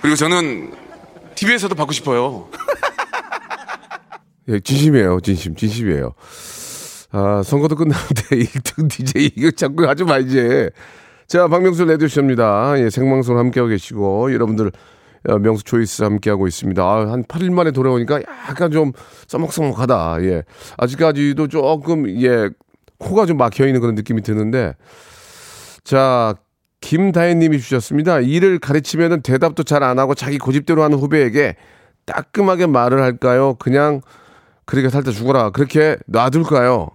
그리고 0.00 0.16
저는 0.16 0.74
TV에서도 1.34 1.74
받고 1.74 1.92
싶어요. 1.92 2.48
예, 4.48 4.60
진심이에요. 4.60 5.20
진심, 5.20 5.56
진심이에요. 5.56 6.12
아, 7.16 7.44
선거도 7.44 7.76
끝났는데 7.76 8.22
1등 8.30 8.90
DJ 8.90 9.30
이거 9.36 9.50
자꾸 9.52 9.86
하지 9.86 10.02
마 10.02 10.18
이제. 10.18 10.68
자, 11.28 11.46
박명수 11.46 11.84
레디오쇼입니다. 11.84 12.74
예, 12.80 12.90
생방송 12.90 13.38
함께하고 13.38 13.70
계시고 13.70 14.32
여러분들 14.34 14.72
어, 15.28 15.38
명수 15.38 15.62
초이스 15.62 16.02
함께하고 16.02 16.48
있습니다. 16.48 16.82
아, 16.82 17.10
한 17.10 17.22
8일 17.22 17.52
만에 17.52 17.70
돌아오니까 17.70 18.20
약간 18.48 18.72
좀 18.72 18.90
써먹써먹하다. 19.28 20.24
예. 20.24 20.42
아직까지도 20.76 21.46
조금 21.46 22.08
예 22.20 22.50
코가 22.98 23.26
좀 23.26 23.36
막혀 23.36 23.66
있는 23.66 23.80
그런 23.80 23.94
느낌이 23.94 24.22
드는데 24.22 24.74
자 25.84 26.34
김다혜 26.80 27.34
님이 27.34 27.60
주셨습니다. 27.60 28.20
일을 28.20 28.58
가르치면은 28.58 29.22
대답도 29.22 29.62
잘 29.62 29.82
안 29.84 29.98
하고 30.00 30.14
자기 30.16 30.36
고집대로 30.38 30.82
하는 30.82 30.98
후배에게 30.98 31.54
따끔하게 32.06 32.66
말을 32.66 33.02
할까요? 33.02 33.54
그냥 33.58 34.00
그렇게 34.66 34.88
살다 34.90 35.12
죽어라. 35.12 35.50
그렇게 35.50 35.96
놔둘까요? 36.06 36.88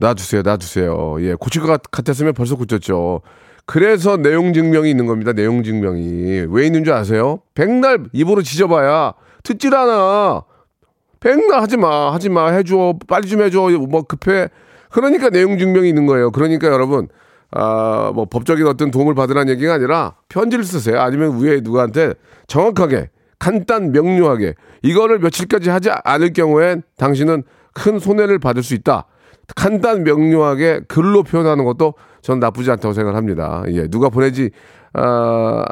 놔주세요, 0.00 0.42
놔주세요. 0.42 1.16
예, 1.20 1.34
고칠 1.34 1.62
것 1.62 1.82
같았으면 1.90 2.32
벌써 2.34 2.56
고쳤죠. 2.56 3.20
그래서 3.66 4.16
내용 4.16 4.52
증명이 4.52 4.90
있는 4.90 5.06
겁니다. 5.06 5.32
내용 5.32 5.62
증명이 5.62 6.46
왜 6.48 6.66
있는 6.66 6.82
줄 6.82 6.94
아세요? 6.94 7.40
백날 7.54 8.04
입으로 8.12 8.42
지져봐야 8.42 9.12
듣질 9.42 9.74
않아. 9.74 10.42
백날 11.20 11.60
하지 11.60 11.76
마, 11.76 12.12
하지 12.12 12.30
마, 12.30 12.50
해줘, 12.50 12.94
빨리 13.06 13.28
좀 13.28 13.42
해줘, 13.42 13.68
뭐 13.88 14.02
급해. 14.02 14.48
그러니까 14.90 15.28
내용 15.28 15.58
증명이 15.58 15.88
있는 15.88 16.06
거예요. 16.06 16.30
그러니까 16.30 16.68
여러분, 16.68 17.08
아, 17.52 18.10
뭐 18.14 18.24
법적인 18.24 18.66
어떤 18.66 18.90
도움을 18.90 19.14
받으라는 19.14 19.52
얘기가 19.52 19.74
아니라 19.74 20.14
편지를 20.28 20.64
쓰세요. 20.64 21.00
아니면 21.00 21.40
위에 21.40 21.60
누구한테 21.60 22.14
정확하게, 22.46 23.10
간단, 23.38 23.92
명료하게 23.92 24.54
이거를 24.82 25.18
며칠까지 25.18 25.68
하지 25.70 25.90
않을 26.04 26.32
경우엔 26.32 26.82
당신은 26.96 27.42
큰 27.74 27.98
손해를 27.98 28.38
받을 28.38 28.62
수 28.62 28.74
있다. 28.74 29.06
간단 29.56 30.04
명료하게 30.04 30.82
글로 30.88 31.22
표현하는 31.22 31.64
것도 31.64 31.94
저는 32.22 32.40
나쁘지 32.40 32.70
않다고 32.70 32.92
생각합니다. 32.92 33.64
예, 33.68 33.88
누가 33.88 34.08
보내지 34.08 34.50
아, 34.92 35.64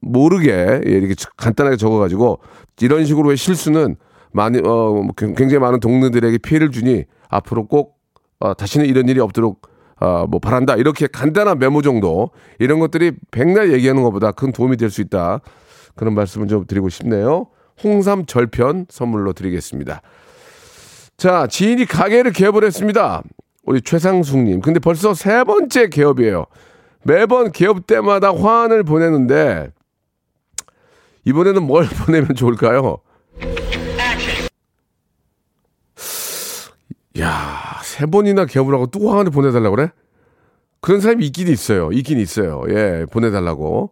모르게 0.00 0.80
예, 0.86 0.90
이렇게 0.90 1.14
간단하게 1.36 1.76
적어가지고 1.76 2.38
이런 2.80 3.04
식으로의 3.04 3.36
실수는 3.36 3.96
많이 4.32 4.58
어뭐 4.58 5.08
굉장히 5.16 5.58
많은 5.58 5.80
동료들에게 5.80 6.38
피해를 6.38 6.70
주니 6.70 7.04
앞으로 7.28 7.66
꼭 7.66 7.98
어, 8.40 8.54
다시는 8.54 8.86
이런 8.86 9.08
일이 9.08 9.20
없도록 9.20 9.62
어, 10.00 10.26
뭐 10.28 10.38
바란다 10.38 10.76
이렇게 10.76 11.08
간단한 11.08 11.58
메모 11.58 11.82
정도 11.82 12.30
이런 12.60 12.78
것들이 12.78 13.12
백날 13.32 13.72
얘기하는 13.72 14.02
것보다 14.02 14.30
큰 14.32 14.52
도움이 14.52 14.76
될 14.76 14.90
수 14.90 15.00
있다 15.00 15.40
그런 15.96 16.14
말씀을 16.14 16.46
좀 16.46 16.64
드리고 16.66 16.88
싶네요. 16.88 17.48
홍삼 17.82 18.26
절편 18.26 18.86
선물로 18.88 19.32
드리겠습니다. 19.32 20.00
자, 21.18 21.48
지인이 21.48 21.84
가게를 21.84 22.30
개업을 22.32 22.62
했습니다. 22.62 23.22
우리 23.64 23.82
최상숙님. 23.82 24.60
근데 24.60 24.78
벌써 24.78 25.14
세 25.14 25.42
번째 25.42 25.88
개업이에요. 25.88 26.46
매번 27.02 27.50
개업 27.50 27.88
때마다 27.88 28.32
화환을 28.32 28.84
보내는데, 28.84 29.72
이번에는 31.24 31.64
뭘 31.64 31.88
보내면 32.06 32.36
좋을까요? 32.36 32.98
야, 37.18 37.80
세 37.82 38.06
번이나 38.06 38.46
개업을 38.46 38.72
하고 38.72 38.86
또 38.86 39.10
화환을 39.10 39.32
보내달라고 39.32 39.74
그래? 39.74 39.90
그런 40.80 41.00
사람이 41.00 41.26
있긴 41.26 41.48
있어요. 41.48 41.90
있긴 41.90 42.20
있어요. 42.20 42.62
예, 42.68 43.06
보내달라고. 43.10 43.90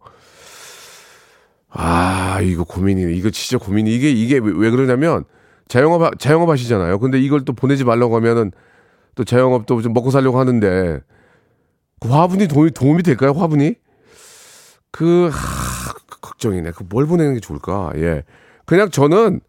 아, 1.71 2.39
이거 2.41 2.63
고민이네. 2.63 3.11
이거 3.15 3.29
진짜 3.31 3.57
고민이. 3.63 3.93
이게, 3.93 4.09
이게 4.09 4.39
왜 4.41 4.69
그러냐면, 4.69 5.25
자영업, 5.67 6.19
자영업 6.19 6.49
하시잖아요. 6.49 6.99
근데 6.99 7.19
이걸 7.19 7.43
또 7.45 7.53
보내지 7.53 7.83
말라고 7.83 8.15
하면은 8.17 8.51
또 9.15 9.23
자영업도 9.23 9.81
좀 9.81 9.93
먹고 9.93 10.11
살려고 10.11 10.39
하는데 10.39 10.99
그 11.99 12.09
화분이 12.09 12.47
도움이, 12.47 12.71
도움이 12.71 13.03
될까요? 13.03 13.31
화분이? 13.31 13.75
그, 14.91 15.29
하, 15.31 15.93
걱정이네. 16.21 16.71
그 16.71 16.83
뭘 16.89 17.05
보내는 17.05 17.33
게 17.35 17.39
좋을까? 17.39 17.91
예. 17.95 18.23
그냥 18.65 18.89
저는 18.89 19.41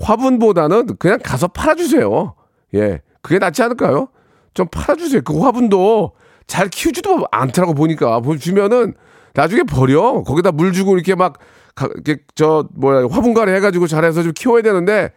화분보다는 0.00 0.96
그냥 0.98 1.18
가서 1.22 1.48
팔아 1.48 1.74
주세요. 1.74 2.34
예. 2.74 3.00
그게 3.22 3.38
낫지 3.38 3.62
않을까요? 3.62 4.08
좀 4.52 4.68
팔아 4.68 4.96
주세요. 4.96 5.22
그 5.22 5.38
화분도 5.40 6.12
잘 6.46 6.68
키우지도 6.68 7.26
않더라고 7.30 7.74
보니까. 7.74 8.20
주면은 8.38 8.94
나중에 9.34 9.62
버려. 9.62 10.22
거기다 10.22 10.52
물 10.52 10.72
주고 10.72 10.94
이렇게 10.94 11.14
막, 11.14 11.38
가, 11.74 11.88
이렇게 11.94 12.22
저, 12.34 12.68
뭐야, 12.74 13.06
화분가래 13.10 13.54
해가지고 13.54 13.86
잘해서 13.86 14.22
좀 14.22 14.32
키워야 14.34 14.62
되는데, 14.62 15.12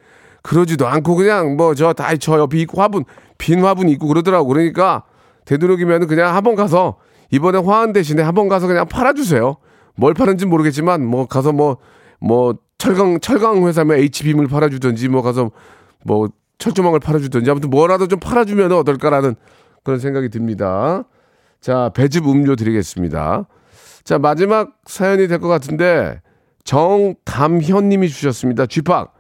그러지도 0.48 0.88
않고 0.88 1.16
그냥 1.16 1.58
뭐 1.58 1.74
저 1.75 1.92
다 1.94 2.16
저 2.18 2.39
옆에 2.39 2.58
있고 2.60 2.82
화분, 2.82 3.04
빈 3.38 3.63
화분 3.66 3.89
있고 3.89 4.08
그러더라고. 4.08 4.48
그러니까 4.48 5.04
되도록이면 5.46 6.08
그냥 6.08 6.34
한 6.36 6.44
번 6.44 6.56
가서 6.56 6.98
이번에 7.32 7.58
화환 7.60 7.92
대신에 7.94 8.22
한 8.22 8.34
번 8.34 8.48
가서 8.48 8.68
그냥 8.68 8.88
팔아주세요. 8.88 9.58
뭘 9.96 10.13
파는지 10.13 10.46
모르겠지만 10.46 11.06
뭐 11.06 11.25
가서 11.27 11.51
뭐뭐 11.51 11.77
뭐 12.22 12.56
철강 12.77 13.20
철강 13.20 13.68
회사면 13.68 13.98
HBM을 13.98 14.48
팔아주든지 14.48 15.10
뭐 15.10 15.22
가서 15.22 15.51
뭐 16.06 16.30
철조망을 16.60 17.00
팔아주든지 17.00 17.50
아무튼 17.51 17.70
뭐라도 17.70 18.08
좀 18.08 18.20
팔아주면 18.20 18.72
어떨까라는 18.72 19.36
그런 19.84 20.00
생각이 20.00 20.30
듭니다. 20.30 21.04
자 21.60 21.89
배즙 21.94 22.25
음료 22.27 22.56
드리겠습니다. 22.56 23.48
자 24.06 24.18
마지막 24.20 24.72
사연이 24.86 25.27
될 25.27 25.39
것 25.39 25.48
같은데 25.50 26.22
정담현님이 26.63 28.08
주셨습니다. 28.10 28.66
쥐팍 28.68 29.13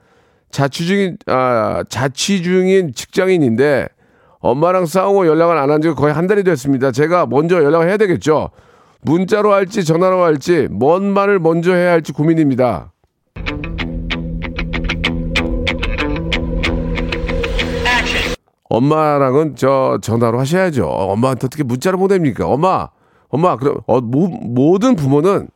자취 0.51 0.85
중인 0.85 1.17
아 1.27 1.83
자취 1.89 2.41
중인 2.43 2.93
직장인인데 2.93 3.87
엄마랑 4.39 4.85
싸우고 4.85 5.27
연락을 5.27 5.57
안 5.57 5.69
한 5.69 5.81
지가 5.81 5.95
거의 5.95 6.13
한 6.13 6.27
달이 6.27 6.43
됐습니다. 6.43 6.91
제가 6.91 7.25
먼저 7.25 7.63
연락을 7.63 7.87
해야 7.89 7.97
되겠죠. 7.97 8.49
문자로 9.01 9.53
할지 9.53 9.83
전화로 9.83 10.23
할지 10.23 10.67
뭔 10.71 11.05
말을 11.13 11.39
먼저 11.39 11.73
해야 11.73 11.91
할지 11.91 12.11
고민입니다. 12.13 12.91
엄마랑은 18.69 19.55
저 19.55 19.97
전화로 20.01 20.39
하셔야죠. 20.39 20.85
엄마한테 20.87 21.45
어떻게 21.47 21.63
문자를 21.63 21.97
보냅니까? 21.97 22.47
엄마, 22.47 22.89
엄마, 23.29 23.55
그럼 23.55 23.77
어, 23.87 24.01
모, 24.01 24.27
모든 24.27 24.95
부모는 24.95 25.47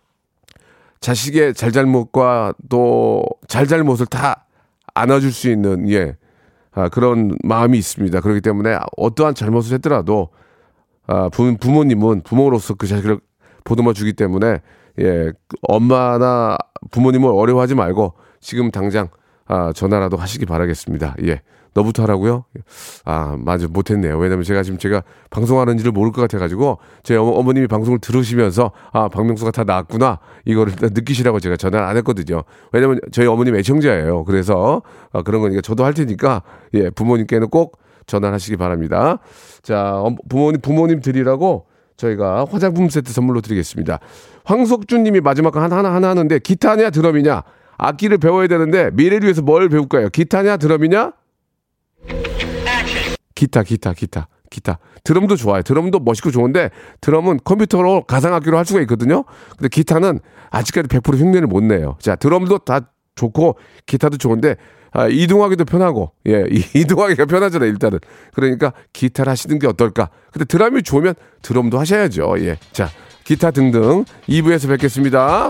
자식의 1.02 1.54
잘잘못과 1.56 2.54
또 2.70 3.26
잘잘못을 3.48 4.06
다 4.06 4.46
안아줄 4.94 5.32
수 5.32 5.50
있는 5.50 5.90
예 5.90 6.16
아, 6.74 6.90
그런 6.90 7.38
마음이 7.44 7.78
있습니다. 7.78 8.22
그렇기 8.22 8.42
때문에 8.42 8.78
어떠한 8.98 9.36
잘못을 9.36 9.76
했더라도 9.76 10.30
아, 11.08 11.30
부, 11.30 11.56
부모님은 11.58 12.22
부모로서 12.22 12.76
그 12.76 12.88
자식을 12.88 13.20
보듬어 13.64 13.94
주기 13.94 14.14
때문에 14.14 14.62
예 15.00 15.32
엄마나 15.64 16.58
부모님을 16.92 17.30
어려워하지 17.30 17.76
말고 17.76 18.14
지금 18.40 18.72
당장 18.72 19.10
아, 19.52 19.74
전화라도 19.74 20.16
하시기 20.16 20.46
바라겠습니다. 20.46 21.16
예. 21.26 21.42
너부터 21.74 22.04
하라고요? 22.04 22.46
아, 23.04 23.36
맞아. 23.38 23.68
못했네요. 23.68 24.18
왜냐면 24.18 24.46
제가 24.46 24.64
지금 24.64 24.78
제가 24.80 25.04
방송하는지를 25.30 25.92
모를 25.92 26.14
것 26.14 26.22
같아가지고, 26.22 26.80
제 27.04 27.18
어머, 27.18 27.52
님이 27.52 27.68
방송을 27.68 28.00
들으시면서, 28.00 28.72
아, 28.94 29.10
박명수가 29.10 29.52
다 29.52 29.66
나왔구나. 29.66 30.20
이거를 30.46 30.74
느끼시라고 30.80 31.42
제가 31.42 31.58
전화를 31.58 31.86
안 31.86 31.98
했거든요. 31.98 32.44
왜냐면 32.72 33.00
저희 33.12 33.28
어머님 33.28 33.56
애청자예요. 33.58 34.24
그래서, 34.24 34.82
아, 35.12 35.22
그런 35.22 35.42
거니까 35.42 35.62
저도 35.62 35.84
할 35.84 35.94
테니까, 35.94 36.44
예, 36.74 36.90
부모님께는 36.90 37.50
꼭 37.50 37.78
전화를 38.06 38.34
하시기 38.34 38.56
바랍니다. 38.56 39.20
자, 39.62 40.02
부모님, 40.30 40.62
부모님 40.62 41.02
드리라고 41.02 41.68
저희가 41.98 42.46
화장품 42.50 42.90
세트 42.90 43.12
선물로 43.12 43.42
드리겠습니다. 43.42 44.00
황석준 44.46 45.04
님이 45.04 45.20
마지막 45.20 45.56
하나, 45.58 45.78
하나, 45.78 45.94
하나 45.94 46.10
하는데, 46.10 46.40
기타냐, 46.40 46.90
드럼이냐? 46.90 47.44
악기를 47.82 48.20
배워야 48.20 48.48
되는데, 48.48 48.92
미래를 48.94 49.24
위해서 49.24 49.42
뭘 49.42 49.68
배울까요? 49.68 50.10
기타냐, 50.10 50.58
드럼이냐? 50.58 51.14
기타, 53.34 53.64
기타, 53.64 53.94
기타, 53.94 54.28
기타. 54.52 54.78
드럼도 55.04 55.36
좋아요. 55.36 55.64
드럼도 55.64 56.00
멋있고 56.00 56.30
좋은데 56.30 56.70
드럼은 57.02 57.40
컴퓨터로 57.44 58.04
가상악기로 58.04 58.56
할 58.56 58.66
수가 58.66 58.82
있거든요. 58.82 59.24
근데 59.58 59.68
기타는 59.68 60.20
아직까지 60.52 60.88
100% 60.90 61.18
흉내를 61.18 61.48
못 61.48 61.64
내요. 61.64 61.98
자, 62.00 62.16
드럼도 62.16 62.60
다 62.60 62.82
좋고 63.16 63.58
기타도 63.88 64.18
좋은데 64.18 64.58
아, 64.92 65.08
이동하기도 65.08 65.66
편하고 65.66 66.12
예, 66.28 66.46
이동하기가 66.76 67.26
편하잖아요. 67.26 67.68
일단은 67.70 67.98
그러니까 68.34 68.74
기타를 68.94 69.32
하시는 69.32 69.58
게 69.58 69.66
어떨까? 69.66 70.10
근데 70.32 70.46
드럼이 70.46 70.84
좋으면 70.84 71.16
드럼도 71.42 71.80
하셔야죠. 71.80 72.36
예, 72.40 72.58
자, 72.74 72.90
기타 73.24 73.50
등등 73.50 74.06
2부에서 74.28 74.68
뵙겠습니다. 74.68 75.50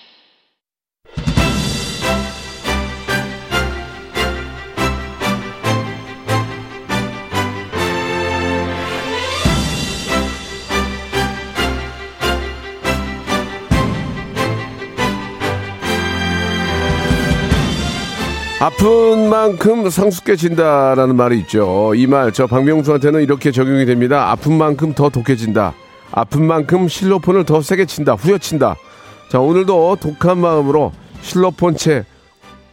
아픈 18.61 19.27
만큼 19.29 19.89
상숙해진다라는 19.89 21.15
말이 21.15 21.39
있죠. 21.39 21.93
이 21.95 22.05
말 22.05 22.31
저 22.31 22.45
박명수한테는 22.45 23.21
이렇게 23.23 23.51
적용이 23.51 23.85
됩니다. 23.85 24.29
아픈 24.29 24.55
만큼 24.55 24.93
더 24.93 25.09
독해진다. 25.09 25.73
아픈 26.11 26.45
만큼 26.45 26.87
실로폰을 26.87 27.43
더 27.45 27.61
세게 27.61 27.85
친다. 27.85 28.13
후려친다. 28.13 28.75
자 29.29 29.39
오늘도 29.39 29.97
독한 29.99 30.37
마음으로 30.37 30.91
실로폰 31.21 31.75
채 31.75 32.05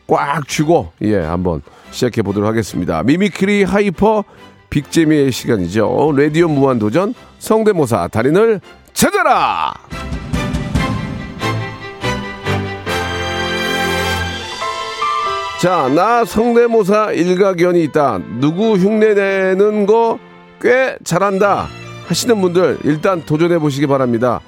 꽉 0.06 0.46
쥐고 0.46 0.92
예 1.02 1.16
한번 1.18 1.62
시작해 1.90 2.20
보도록 2.22 2.48
하겠습니다. 2.48 3.02
미미크리 3.02 3.64
hyper 3.64 4.24
big재미의 4.70 5.32
시간이죠. 5.32 6.12
라디오 6.14 6.48
무한도전 6.48 7.14
성대모사 7.38 8.08
달인을 8.08 8.60
찾아라. 8.92 9.72
자, 15.60 15.88
나 15.88 16.24
성대모사 16.24 17.12
일가견이 17.12 17.82
있다. 17.84 18.20
누구 18.40 18.76
흉내 18.76 19.14
내는 19.14 19.86
거 19.86 20.18
꽤 20.60 20.96
잘한다. 21.04 21.66
하시는 22.06 22.40
분들 22.40 22.78
일단 22.84 23.22
도전해 23.24 23.58
보시기 23.58 23.86
바랍니다. 23.86 24.40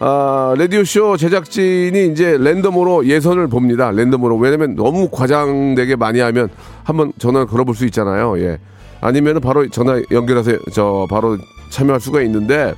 아, 0.00 0.54
라디오쇼 0.58 1.16
제작진이 1.16 2.08
이제 2.08 2.36
랜덤으로 2.38 3.06
예선을 3.06 3.48
봅니다. 3.48 3.90
랜덤으로. 3.90 4.36
왜냐면 4.36 4.74
너무 4.74 5.08
과장되게 5.10 5.96
많이 5.96 6.20
하면 6.20 6.48
한번 6.82 7.12
전화 7.18 7.44
걸어볼 7.46 7.74
수 7.74 7.84
있잖아요. 7.86 8.38
예. 8.40 8.58
아니면 9.00 9.40
바로 9.40 9.68
전화 9.68 10.02
연결해서 10.10 10.52
저 10.72 11.06
바로 11.08 11.38
참여할 11.70 12.00
수가 12.00 12.22
있는데 12.22 12.74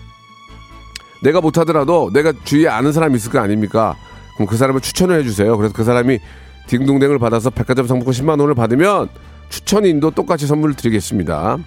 내가 1.23 1.41
못하더라도 1.41 2.11
내가 2.13 2.33
주위에 2.45 2.69
아는 2.69 2.93
사람이 2.93 3.17
있을 3.17 3.33
거 3.33 3.41
아닙니까? 3.41 3.97
그럼 4.35 4.47
그 4.47 4.57
사람을 4.57 4.81
추천을 4.81 5.19
해주세요. 5.21 5.57
그래서 5.57 5.73
그 5.75 5.83
사람이 5.83 6.19
딩동댕을 6.67 7.19
받아서 7.19 7.51
백화점 7.51 7.87
상품권 7.87 8.13
10만 8.13 8.41
원을 8.41 8.55
받으면 8.55 9.09
추천인도 9.49 10.11
똑같이 10.11 10.47
선물을 10.47 10.75
드리겠습니다. 10.75 11.59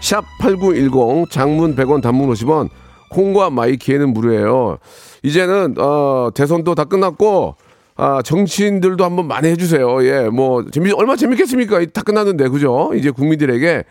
샵 0.00 0.24
8910 0.40 1.30
장문 1.30 1.74
100원 1.74 2.02
단문 2.02 2.30
50원 2.32 2.68
콩과 3.10 3.50
마이키에는 3.50 4.12
무료예요. 4.12 4.78
이제는 5.22 5.74
어, 5.78 6.30
대선도 6.34 6.74
다 6.74 6.84
끝났고 6.84 7.56
아, 7.96 8.22
정치인들도 8.22 9.04
한번 9.04 9.26
많이 9.26 9.48
해주세요. 9.48 10.04
예, 10.04 10.28
뭐 10.28 10.64
재미 10.70 10.92
얼마 10.92 11.16
재밌겠습니까? 11.16 11.84
다 11.86 12.02
끝났는데 12.02 12.48
그죠? 12.48 12.92
이제 12.94 13.10
국민들에게 13.10 13.82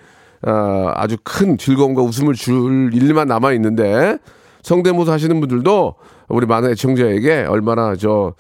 아, 0.43 0.93
아주 0.95 1.17
큰 1.23 1.57
즐거움과 1.57 2.03
웃음을 2.03 2.33
줄 2.33 2.91
일만 2.93 3.27
남아 3.27 3.51
있는데 3.53 4.17
성대모사 4.61 5.11
하시는 5.11 5.37
분들도 5.39 5.95
우리 6.29 6.45
많은 6.45 6.71
애청자에게 6.71 7.45
얼마나 7.49 7.95
저 7.95 8.33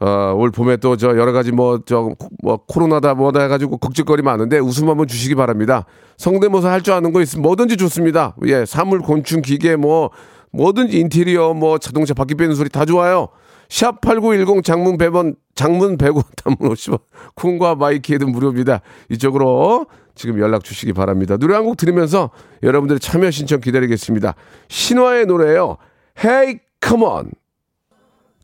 어, 0.00 0.34
올 0.36 0.50
봄에 0.50 0.76
또 0.76 0.96
저 0.96 1.08
여러 1.16 1.32
가지 1.32 1.52
뭐, 1.52 1.80
저, 1.86 2.10
뭐, 2.42 2.58
코로나다 2.66 3.14
뭐다 3.14 3.40
해가지고 3.42 3.78
걱정거리 3.78 4.22
많은데 4.22 4.58
웃음 4.58 4.88
한번 4.88 5.06
주시기 5.08 5.34
바랍니다. 5.34 5.84
성대모사 6.18 6.70
할 6.70 6.82
줄 6.82 6.92
아는 6.94 7.12
거 7.12 7.22
있으면 7.22 7.42
뭐든지 7.42 7.76
좋습니다. 7.78 8.34
예, 8.46 8.64
사물, 8.66 9.00
곤충, 9.00 9.40
기계 9.42 9.76
뭐, 9.76 10.10
뭐든지 10.52 10.98
인테리어, 11.00 11.54
뭐, 11.54 11.78
자동차 11.78 12.12
바퀴 12.14 12.34
빼는 12.34 12.54
소리 12.54 12.68
다 12.68 12.84
좋아요. 12.84 13.28
샵 13.68 14.00
8910 14.00 14.62
장문 14.62 14.96
100원, 14.96 15.34
장문 15.54 15.96
100원, 15.98 16.22
단문 16.36 16.72
50원, 16.72 17.00
콩과 17.34 17.74
마이키에도 17.74 18.26
무료입니다. 18.26 18.80
이쪽으로 19.10 19.86
지금 20.14 20.38
연락 20.38 20.62
주시기 20.62 20.92
바랍니다. 20.92 21.36
노래 21.36 21.54
한 21.54 21.64
곡 21.64 21.76
들으면서 21.76 22.30
여러분들의 22.62 23.00
참여 23.00 23.30
신청 23.30 23.60
기다리겠습니다. 23.60 24.34
신화의 24.68 25.26
노래예요. 25.26 25.78
Hey, 26.22 26.60
come 26.82 27.04
on. 27.04 27.30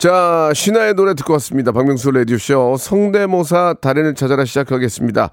자, 0.06 0.50
신화의 0.52 0.94
노래 0.94 1.14
듣고 1.14 1.32
왔습니다. 1.34 1.70
박명수 1.70 2.10
라디오쇼 2.10 2.74
성대모사 2.76 3.74
달인을 3.80 4.16
찾아라 4.16 4.44
시작하겠습니다. 4.44 5.30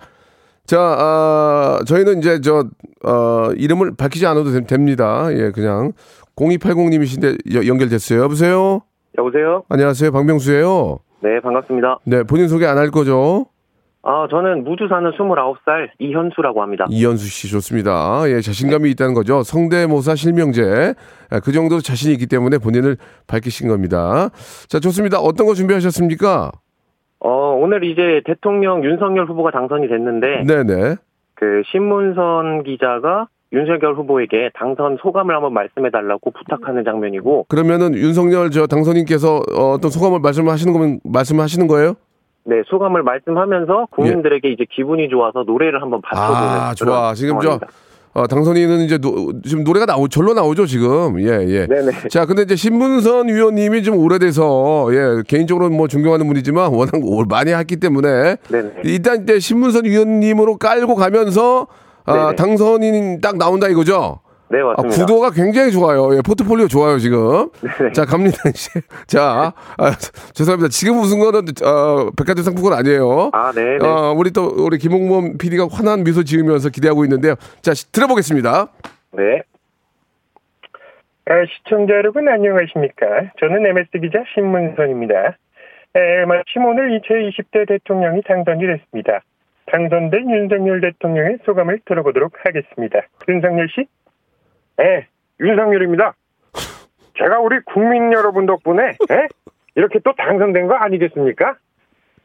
자, 0.68 0.80
아, 0.80 1.80
저희는 1.88 2.20
이제 2.20 2.40
저, 2.40 2.66
어, 3.04 3.50
이름을 3.58 3.96
밝히지 3.98 4.28
않아도 4.28 4.52
됨- 4.52 4.68
됩니다. 4.68 5.30
예, 5.32 5.50
그냥 5.50 5.94
0280님이신데 6.36 7.66
연결됐어요. 7.68 8.22
여보세요? 8.22 8.82
여보세요? 9.18 9.64
안녕하세요. 9.70 10.12
박명수예요 10.12 11.00
네, 11.24 11.40
반갑습니다. 11.42 11.98
네, 12.06 12.22
본인 12.22 12.48
소개 12.48 12.68
안 12.68 12.78
할 12.78 12.92
거죠? 12.92 13.48
아, 14.02 14.28
저는 14.30 14.64
무주 14.64 14.88
사는 14.88 15.12
29살 15.12 15.90
이현수라고 16.00 16.62
합니다. 16.62 16.86
이현수 16.90 17.26
씨 17.26 17.50
좋습니다. 17.50 18.22
예, 18.28 18.40
자신감이 18.40 18.90
있다는 18.92 19.14
거죠. 19.14 19.44
성대모사 19.44 20.16
실명제. 20.16 20.62
예, 21.34 21.40
그 21.44 21.52
정도 21.52 21.80
자신이 21.80 22.14
있기 22.14 22.28
때문에 22.28 22.58
본인을 22.60 22.96
밝히신 23.28 23.68
겁니다. 23.68 24.30
자, 24.70 24.80
좋습니다. 24.80 25.20
어떤 25.20 25.48
거 25.48 25.54
준비하셨습니까? 25.54 26.52
어, 27.20 27.30
오늘 27.60 27.84
이제 27.84 28.22
대통령 28.26 28.84
윤석열 28.86 29.26
후보가 29.26 29.52
당선이 29.52 29.90
됐는데 29.90 30.44
네네. 30.48 30.96
그 31.36 31.64
신문선 31.72 32.64
기자가 32.64 33.28
윤석열 33.52 33.96
후보에게 33.96 34.52
당선 34.54 34.98
소감을 35.02 35.36
한번 35.36 35.54
말씀해 35.54 35.90
달라고 35.90 36.32
부탁하는 36.32 36.86
장면이고 36.86 37.48
그러면은 37.50 37.96
윤석열 37.96 38.52
저 38.52 38.68
당선인께서 38.68 39.42
어, 39.54 39.72
어떤 39.72 39.92
소감을 39.92 40.20
말씀하시는 40.20 40.72
거면 40.72 41.00
말씀하시는 41.04 41.68
거예요? 41.68 41.96
네, 42.50 42.64
소감을 42.68 43.04
말씀하면서 43.04 43.88
국민들에게 43.92 44.50
이제 44.50 44.66
기분이 44.70 45.08
좋아서 45.10 45.44
노래를 45.46 45.82
한번 45.84 46.02
받쳐보는 46.02 46.42
아, 46.42 46.74
좋아. 46.74 47.14
지금 47.14 47.36
저 47.36 47.42
상황입니다. 47.42 47.68
어, 48.16 48.26
당선인은 48.26 48.80
이제 48.80 48.98
노, 48.98 49.40
지금 49.46 49.64
노래가 49.64 49.86
나오 49.86 50.08
절로 50.08 50.34
나오죠 50.34 50.66
지금. 50.66 51.20
예 51.22 51.46
예. 51.48 51.68
네네. 51.68 52.08
자, 52.10 52.26
근데 52.26 52.42
이제 52.42 52.56
신문선 52.56 53.28
위원님이 53.28 53.84
좀 53.84 53.98
오래돼서 53.98 54.88
예 54.94 55.22
개인적으로 55.28 55.70
뭐 55.70 55.88
존경하는 55.88 56.26
분이지만 56.28 56.74
워낙 56.74 56.94
올- 57.04 57.28
많이 57.30 57.52
했기 57.54 57.78
때문에 57.78 58.38
네네. 58.50 58.72
일단 58.84 59.22
이제 59.24 59.38
신문선 59.40 59.86
위원님으로 59.86 60.58
깔고 60.58 60.96
가면서 60.96 61.68
아. 62.06 62.34
당선인 62.36 63.22
딱 63.22 63.38
나온다 63.38 63.68
이거죠. 63.68 64.22
네, 64.52 64.60
아, 64.62 64.74
맞습니다. 64.78 65.06
구도가 65.06 65.30
굉장히 65.32 65.72
좋아요. 65.72 66.16
예, 66.16 66.22
포트폴리오 66.22 66.68
좋아요, 66.68 66.98
지금. 66.98 67.50
네. 67.62 67.92
자, 67.94 68.06
갑니다, 68.06 68.38
이제. 68.50 68.82
자, 69.08 69.54
아, 69.78 69.92
죄송합니다. 70.34 70.70
지금 70.70 70.98
웃은 70.98 71.20
거는, 71.20 71.42
어, 71.64 72.10
백화점 72.18 72.44
상품권 72.44 72.74
아니에요. 72.74 73.30
아, 73.34 73.52
네, 73.54 73.78
네. 73.78 73.86
어, 73.86 74.14
우리 74.18 74.32
또, 74.32 74.48
우리 74.58 74.78
김홍범 74.80 75.38
PD가 75.38 75.68
환한 75.72 76.04
미소 76.04 76.24
지으면서 76.24 76.70
기대하고 76.70 77.04
있는데요. 77.06 77.36
자, 77.62 77.74
시- 77.76 77.92
들어보겠습니다. 77.92 78.68
네. 79.14 79.42
아, 81.26 81.34
시청자 81.46 81.94
여러분 81.94 82.28
안녕하십니까? 82.28 83.06
저는 83.40 83.64
MBC 83.66 84.00
기자 84.02 84.24
신문선입니다. 84.34 85.38
에, 85.96 86.26
마침 86.26 86.66
오늘 86.66 87.00
2020대 87.00 87.68
대통령이 87.68 88.22
당선이 88.28 88.66
됐습니다. 88.66 89.22
당선된 89.72 90.32
윤석열 90.32 90.82
대통령의 90.82 91.38
소감을 91.46 91.82
들어보도록 91.86 92.34
하겠습니다. 92.44 93.02
윤석열 93.28 93.68
씨? 93.70 93.86
네, 94.80 95.08
윤석열입니다. 95.42 96.14
제가 97.18 97.42
우리 97.42 97.60
국민 97.66 98.14
여러분 98.14 98.46
덕분에 98.46 98.96
에? 99.12 99.28
이렇게 99.76 100.00
또 100.06 100.14
당선된 100.14 100.68
거 100.68 100.76
아니겠습니까? 100.76 101.58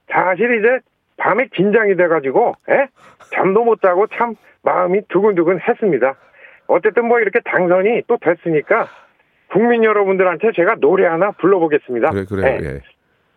사실 0.09 0.61
이제 0.61 0.79
밤에 1.17 1.49
긴장이 1.53 1.97
돼가지고 1.97 2.55
에? 2.71 2.87
잠도 3.35 3.65
못 3.65 3.83
자고 3.83 4.07
참 4.07 4.37
마음이 4.63 5.01
두근두근 5.09 5.59
했습니다. 5.61 6.15
어쨌든 6.69 7.07
뭐 7.07 7.19
이렇게 7.19 7.41
당선이 7.41 8.03
또 8.07 8.19
됐으니까 8.19 8.87
국민 9.51 9.83
여러분들한테 9.83 10.53
제가 10.55 10.77
노래 10.77 11.07
하나 11.07 11.33
불러보겠습니다. 11.33 12.11
그래, 12.11 12.25
그래, 12.29 12.59
네. 12.59 12.69
예. 12.69 12.81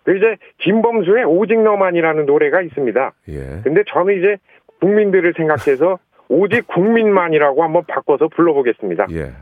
그 0.03 0.15
이제 0.15 0.37
김범수의 0.59 1.25
오직 1.25 1.59
너만이라는 1.59 2.27
노래가 2.27 2.61
있습니다. 2.61 3.11
예. 3.29 3.61
근데 3.63 3.83
저는 3.87 4.19
이제 4.19 4.37
국민들을 4.79 5.33
생각해서 5.35 5.97
오직 6.29 6.67
국민만이라고 6.67 7.63
한번 7.63 7.83
바꿔서 7.87 8.27
불러보겠습니다. 8.27 9.07
예. 9.11 9.33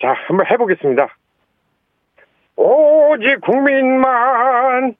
자, 0.00 0.14
한번 0.26 0.46
해보겠습니다. 0.50 1.08
오직 2.56 3.40
국민만, 3.40 4.94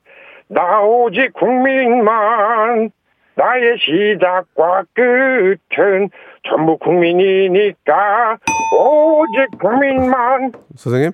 나 0.48 0.82
오직 0.82 1.32
국민만, 1.32 2.90
나의 3.34 3.78
시작과 3.78 4.84
끝은 4.94 6.10
전부 6.48 6.76
국민이니까, 6.78 8.38
오직 8.78 9.58
국민만, 9.60 10.52
선생님? 10.76 11.12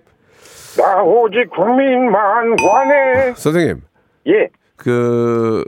나 0.77 1.03
오직 1.03 1.51
국민만 1.51 2.57
원해. 2.63 3.33
선생님. 3.35 3.83
예. 4.29 4.49
그, 4.77 5.65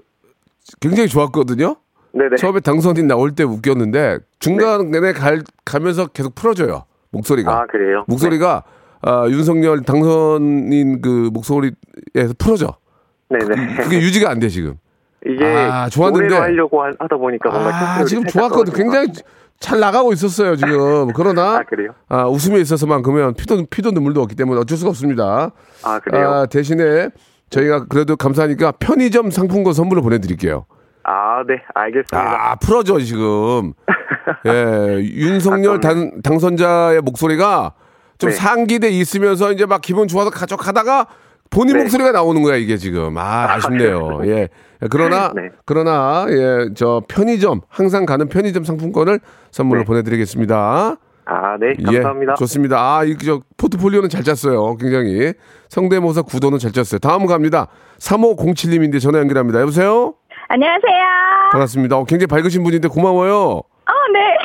굉장히 0.81 1.09
좋았거든요? 1.09 1.77
네네. 2.13 2.37
처음에 2.37 2.61
당선인 2.61 3.07
나올 3.07 3.33
때 3.35 3.45
웃겼는데, 3.45 4.19
중간 4.39 4.91
내내 4.91 5.13
갈, 5.13 5.43
가면서 5.65 6.07
계속 6.09 6.35
풀어줘요. 6.35 6.85
목소리가. 7.11 7.53
아, 7.53 7.67
그래요? 7.67 8.05
목소리가 8.09 8.63
아, 9.03 9.27
윤석열 9.29 9.83
당선인 9.83 11.01
그 11.01 11.31
목소리에서 11.33 12.35
풀어져. 12.39 12.77
네네. 13.29 13.77
그게 13.83 13.99
유지가 13.99 14.31
안 14.31 14.39
돼 14.41 14.49
지금. 14.49 14.75
이게 15.27 15.45
아, 15.45 15.89
좋았는데. 15.89 16.35
하려고 16.37 16.83
하- 16.83 16.93
하다 16.99 17.17
보니까 17.17 17.51
아, 17.53 18.05
지금 18.05 18.25
좋았거든. 18.25 18.73
굉장히 18.75 19.09
잘 19.59 19.79
나가고 19.81 20.13
있었어요 20.13 20.57
지금. 20.57 21.13
그러나 21.15 21.59
아, 21.59 21.63
그래요? 21.63 21.91
아, 22.09 22.27
웃음에 22.27 22.59
있어서만큼은 22.61 23.35
피도 23.35 23.67
피도 23.67 23.91
눈물도 23.91 24.23
없기 24.23 24.35
때문에 24.35 24.61
어쩔 24.61 24.79
수가 24.79 24.91
없습니다. 24.91 25.51
아, 25.85 25.99
그래요? 26.01 26.29
아, 26.31 26.47
대신에 26.47 27.11
저희가 27.51 27.87
그래도 27.87 28.17
감사하니까 28.17 28.73
편의점 28.73 29.31
상품권 29.31 29.73
선물로 29.75 30.03
보내드릴게요. 30.03 30.65
아, 31.03 31.43
네, 31.47 31.63
알겠습니다. 31.75 32.51
아 32.53 32.57
풀어져 32.57 32.99
지금. 33.01 33.73
예, 34.47 35.01
윤석열 35.03 35.81
당, 35.81 36.21
당선자의 36.23 37.01
목소리가 37.01 37.73
좀 38.19 38.31
네. 38.31 38.37
상기돼 38.37 38.91
있으면서 38.91 39.53
이제 39.53 39.67
막 39.67 39.81
기분 39.81 40.09
좋아서 40.09 40.31
가져가다가 40.31 41.07
본인 41.49 41.77
네. 41.77 41.83
목소리가 41.83 42.13
나오는 42.13 42.43
거야 42.43 42.57
이게 42.57 42.77
지금. 42.77 43.17
아 43.19 43.53
아쉽네요. 43.55 44.21
예. 44.27 44.49
그러나 44.91 45.33
네. 45.35 45.51
그러나 45.65 46.27
예, 46.29 46.69
저 46.75 47.03
편의점 47.09 47.63
항상 47.69 48.07
가는 48.07 48.29
편의점 48.29 48.65
상품권을 48.65 49.21
선물로 49.51 49.81
네. 49.81 49.87
보내드리겠습니다. 49.87 50.97
아, 51.27 51.57
네, 51.59 51.75
감사합니다. 51.85 52.33
예, 52.33 52.37
좋습니다. 52.37 52.77
아, 52.79 53.05
이저 53.05 53.41
포트폴리오는 53.57 54.09
잘 54.09 54.25
짰어요. 54.25 54.77
굉장히 54.77 55.33
성대모사 55.69 56.23
구도는 56.23 56.59
잘 56.59 56.73
짰어요. 56.73 56.99
다음 56.99 57.27
갑니다. 57.27 57.69
3507님인데 57.99 59.01
전화 59.01 59.21
연결합니다. 59.21 59.61
여보세요? 59.61 60.15
안녕하세요. 60.53 61.05
반갑습니다. 61.53 61.97
어, 61.97 62.05
굉장히 62.05 62.27
밝으신 62.27 62.65
분인데 62.65 62.89
고마워요. 62.89 63.35
어, 63.61 63.93
네. 64.13 64.37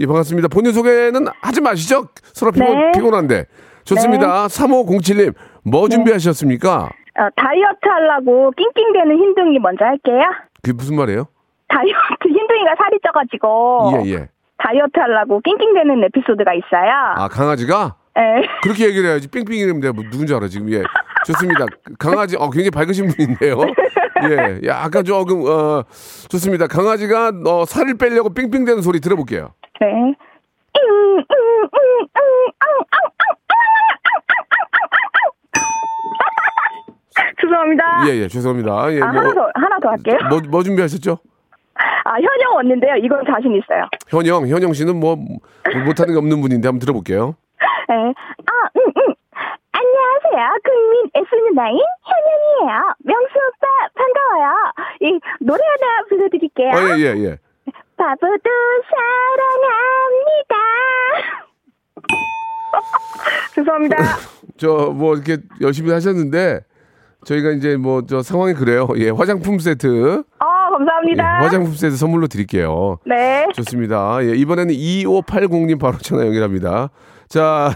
예, 0.00 0.04
반갑습니다. 0.06 0.48
본인 0.48 0.72
소개는 0.72 1.26
하지 1.40 1.60
마시죠. 1.60 2.08
서로 2.34 2.50
피곤, 2.50 2.68
네. 2.76 2.90
피곤한데. 2.92 3.44
좋습니다. 3.84 4.46
3507님, 4.48 5.34
뭐 5.64 5.88
준비하셨습니까? 5.88 6.86
어, 6.88 7.28
다이어트 7.36 7.78
하려고 7.88 8.50
낑낑대는 8.56 9.16
흰둥이 9.16 9.60
먼저 9.60 9.84
할게요. 9.84 10.20
그게 10.62 10.72
무슨 10.72 10.96
말이에요? 10.96 11.28
다이어트 11.68 12.26
흰둥이가 12.26 12.74
살이 12.76 12.98
쪄가지고 13.06 14.02
예, 14.04 14.10
예. 14.14 14.28
다이어트 14.58 14.98
하려고 14.98 15.40
낑낑대는 15.42 16.02
에피소드가 16.06 16.54
있어요. 16.54 16.90
아, 17.14 17.28
강아지가? 17.28 17.94
예. 18.18 18.48
그렇게 18.64 18.86
얘기를 18.88 19.08
해야지. 19.08 19.28
삥삥이라면 19.30 19.80
내가 19.80 19.92
뭐 19.92 20.02
누군지 20.10 20.34
알아, 20.34 20.48
지금. 20.48 20.72
예. 20.72 20.82
좋습니다. 21.24 21.66
강아지, 22.00 22.34
어, 22.36 22.50
굉장히 22.50 22.70
밝으신 22.72 23.06
분인데요. 23.08 23.58
예. 24.24 24.60
약간 24.66 25.04
조금, 25.04 25.44
어, 25.46 25.84
좋습니다. 26.28 26.66
강아지가, 26.66 27.32
어, 27.46 27.64
살을 27.64 27.96
빼려고 27.98 28.30
삥삥대는 28.30 28.82
소리 28.82 29.00
들어볼게요. 29.00 29.50
네. 29.80 29.86
음, 29.86 31.18
음, 31.18 31.22
음, 31.22 31.68
음, 31.72 32.46
죄송합니다. 37.40 37.84
예, 38.08 38.16
예. 38.22 38.28
죄송합니다. 38.28 38.92
예, 38.92 39.00
아, 39.02 39.08
하나 39.08 39.32
더, 39.32 39.50
하나 39.54 39.78
더 39.80 39.88
할게요. 39.90 40.18
뭐, 40.28 40.40
뭐 40.48 40.62
준비하셨죠? 40.62 41.18
아, 42.04 42.12
현영 42.14 42.54
왔는데요. 42.56 42.96
이건 43.02 43.24
자신 43.26 43.54
있어요. 43.54 43.88
현영, 44.08 44.48
현영 44.48 44.72
씨는 44.72 44.98
뭐, 44.98 45.16
뭐 45.16 45.38
못하는 45.84 46.14
게 46.14 46.18
없는 46.18 46.40
분인데 46.40 46.68
한번 46.68 46.78
들어볼게요. 46.80 47.36
네. 47.88 47.94
아, 47.94 48.68
음, 48.76 48.80
음. 48.85 48.85
안녕하세요. 50.36 50.58
국민 50.64 51.10
S누나인 51.14 51.78
현영이에요. 52.04 52.94
명수 53.04 53.34
오빠, 53.48 53.66
반가워요. 53.94 54.52
이, 55.00 55.18
노래 55.40 55.60
하나 55.64 56.04
불러드릴게요. 56.08 56.68
어, 56.68 56.98
예, 56.98 57.00
예, 57.00 57.24
예. 57.24 57.38
바보도 57.96 58.50
사랑합니다. 58.90 60.54
죄송합니다. 63.54 63.96
저, 64.58 64.92
뭐, 64.94 65.14
이렇게 65.14 65.38
열심히 65.62 65.90
하셨는데, 65.92 66.60
저희가 67.24 67.50
이제 67.52 67.76
뭐 67.76 68.02
저 68.06 68.22
상황이 68.22 68.52
그래요. 68.52 68.88
예, 68.96 69.08
화장품 69.08 69.58
세트. 69.58 70.22
아, 70.38 70.68
예, 70.68 70.76
감사합니다. 70.76 71.38
화장품 71.38 71.72
세트 71.72 71.96
선물로 71.96 72.26
드릴게요. 72.26 72.98
네. 73.06 73.46
좋습니다. 73.54 74.18
예, 74.22 74.34
이번에는 74.36 74.72
2580님 74.74 75.80
바로 75.80 75.96
전화 75.96 76.26
연결합니다. 76.26 76.90
자, 77.28 77.70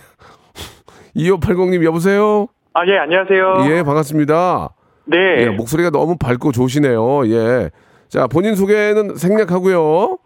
2580님 1.16 1.84
여보세요? 1.84 2.46
아, 2.72 2.86
예, 2.86 2.98
안녕하세요. 2.98 3.66
예, 3.70 3.82
반갑습니다. 3.82 4.70
네. 5.06 5.16
예, 5.42 5.46
목소리가 5.48 5.90
너무 5.90 6.16
밝고 6.16 6.52
좋으시네요. 6.52 7.26
예. 7.26 7.70
자, 8.08 8.26
본인 8.26 8.54
소개는 8.54 9.16
생략하고요. 9.16 10.18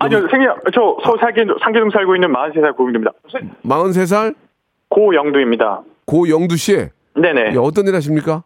아니요, 0.00 0.28
생각, 0.30 0.58
저 0.74 0.96
서울 1.04 1.18
상계, 1.20 1.44
상계동 1.62 1.90
살고 1.90 2.16
있는 2.16 2.32
43살 2.32 2.76
고객입니다. 2.76 3.12
43살 3.64 4.34
고영두입니다. 4.88 5.82
고영두 6.06 6.56
씨. 6.56 6.88
네네. 7.14 7.52
예, 7.54 7.58
어떤 7.58 7.86
일 7.86 7.94
하십니까? 7.94 8.44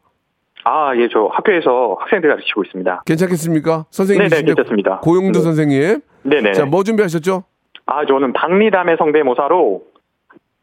아, 0.64 0.92
예, 0.96 1.08
저 1.12 1.28
학교에서 1.32 1.96
학생들 2.00 2.28
가르치고 2.28 2.64
있습니다. 2.64 3.02
괜찮겠습니까? 3.06 3.86
선생님. 3.90 4.28
네네, 4.28 4.42
괜찮습니다. 4.42 4.98
고영두 5.00 5.38
네. 5.38 5.44
선생님. 5.44 6.00
네네. 6.22 6.52
자, 6.52 6.66
뭐 6.66 6.82
준비하셨죠? 6.82 7.44
아, 7.86 8.04
저는 8.04 8.32
박리담의 8.32 8.96
성대모사로 8.98 9.82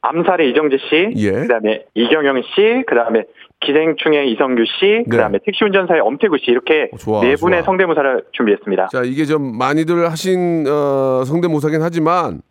암살의 0.05 0.49
이정재 0.51 0.77
씨, 0.89 1.13
예. 1.15 1.31
그다음에 1.31 1.85
이경영 1.93 2.41
씨, 2.41 2.83
그다음에 2.85 3.23
기생충의 3.61 4.29
이성규 4.31 4.65
씨, 4.65 5.03
그다음에 5.09 5.39
택시 5.45 5.63
운전사의 5.63 6.01
엄태구 6.01 6.37
씨 6.39 6.51
이렇게 6.51 6.89
네. 6.91 6.97
좋아, 6.99 7.21
네 7.21 7.35
분의 7.35 7.59
좋아. 7.59 7.65
성대모사를 7.67 8.25
준비했습니다. 8.33 8.89
자, 8.91 9.01
이게 9.05 9.23
좀 9.23 9.57
많이들 9.57 10.11
하신 10.11 10.65
어, 10.67 11.23
성대모사긴 11.23 11.81
하지만 11.81 12.41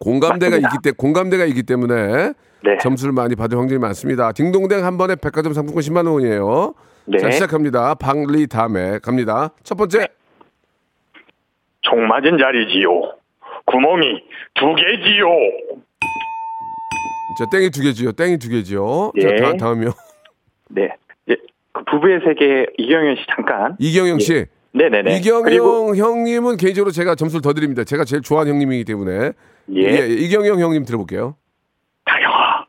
공감대가 0.00 0.56
맞습니다. 0.56 0.68
있기 0.68 0.78
때 0.82 0.90
공감대가 0.96 1.44
있기 1.44 1.62
때문에 1.62 2.32
네. 2.64 2.78
점수를 2.78 3.12
많이 3.12 3.36
받을 3.36 3.58
확률이 3.58 3.78
많습니다. 3.78 4.32
딩동댕 4.32 4.84
한 4.84 4.98
번에 4.98 5.14
백화점 5.14 5.52
상품권 5.52 5.82
10만 5.82 6.12
원이에요. 6.12 6.74
네. 7.04 7.18
자, 7.18 7.30
시작합니다. 7.30 7.94
박리 7.94 8.48
다음에 8.48 8.98
갑니다. 9.00 9.50
첫 9.62 9.76
번째. 9.76 10.08
총 11.82 12.08
맞은 12.08 12.38
자리지요. 12.38 12.88
구멍이 13.66 14.24
두 14.54 14.74
개지요. 14.74 15.26
자, 17.38 17.46
땡이 17.50 17.70
두 17.70 17.82
개지요. 17.82 18.12
땡이 18.12 18.38
두 18.38 18.48
개지요. 18.48 19.12
예. 19.16 19.36
자, 19.36 19.44
다, 19.44 19.56
다음이요. 19.56 19.90
네. 20.68 20.90
이제 21.26 21.36
그 21.72 21.84
부부의 21.84 22.20
세계 22.24 22.66
이경영 22.78 23.16
씨 23.16 23.22
잠깐. 23.34 23.76
이경영 23.78 24.18
씨. 24.18 24.34
예. 24.34 24.46
네네네. 24.72 25.16
이경영 25.18 25.42
그리고 25.42 25.94
형님은 25.96 26.56
개인적으로 26.56 26.90
제가 26.90 27.14
점수를 27.14 27.42
더 27.42 27.52
드립니다. 27.52 27.84
제가 27.84 28.04
제일 28.04 28.22
좋아하는 28.22 28.52
형님이기 28.52 28.84
때문에. 28.84 29.32
예. 29.74 30.06
이경영 30.08 30.60
형님 30.60 30.84
들어볼게요. 30.84 31.36
다영아. 32.04 32.66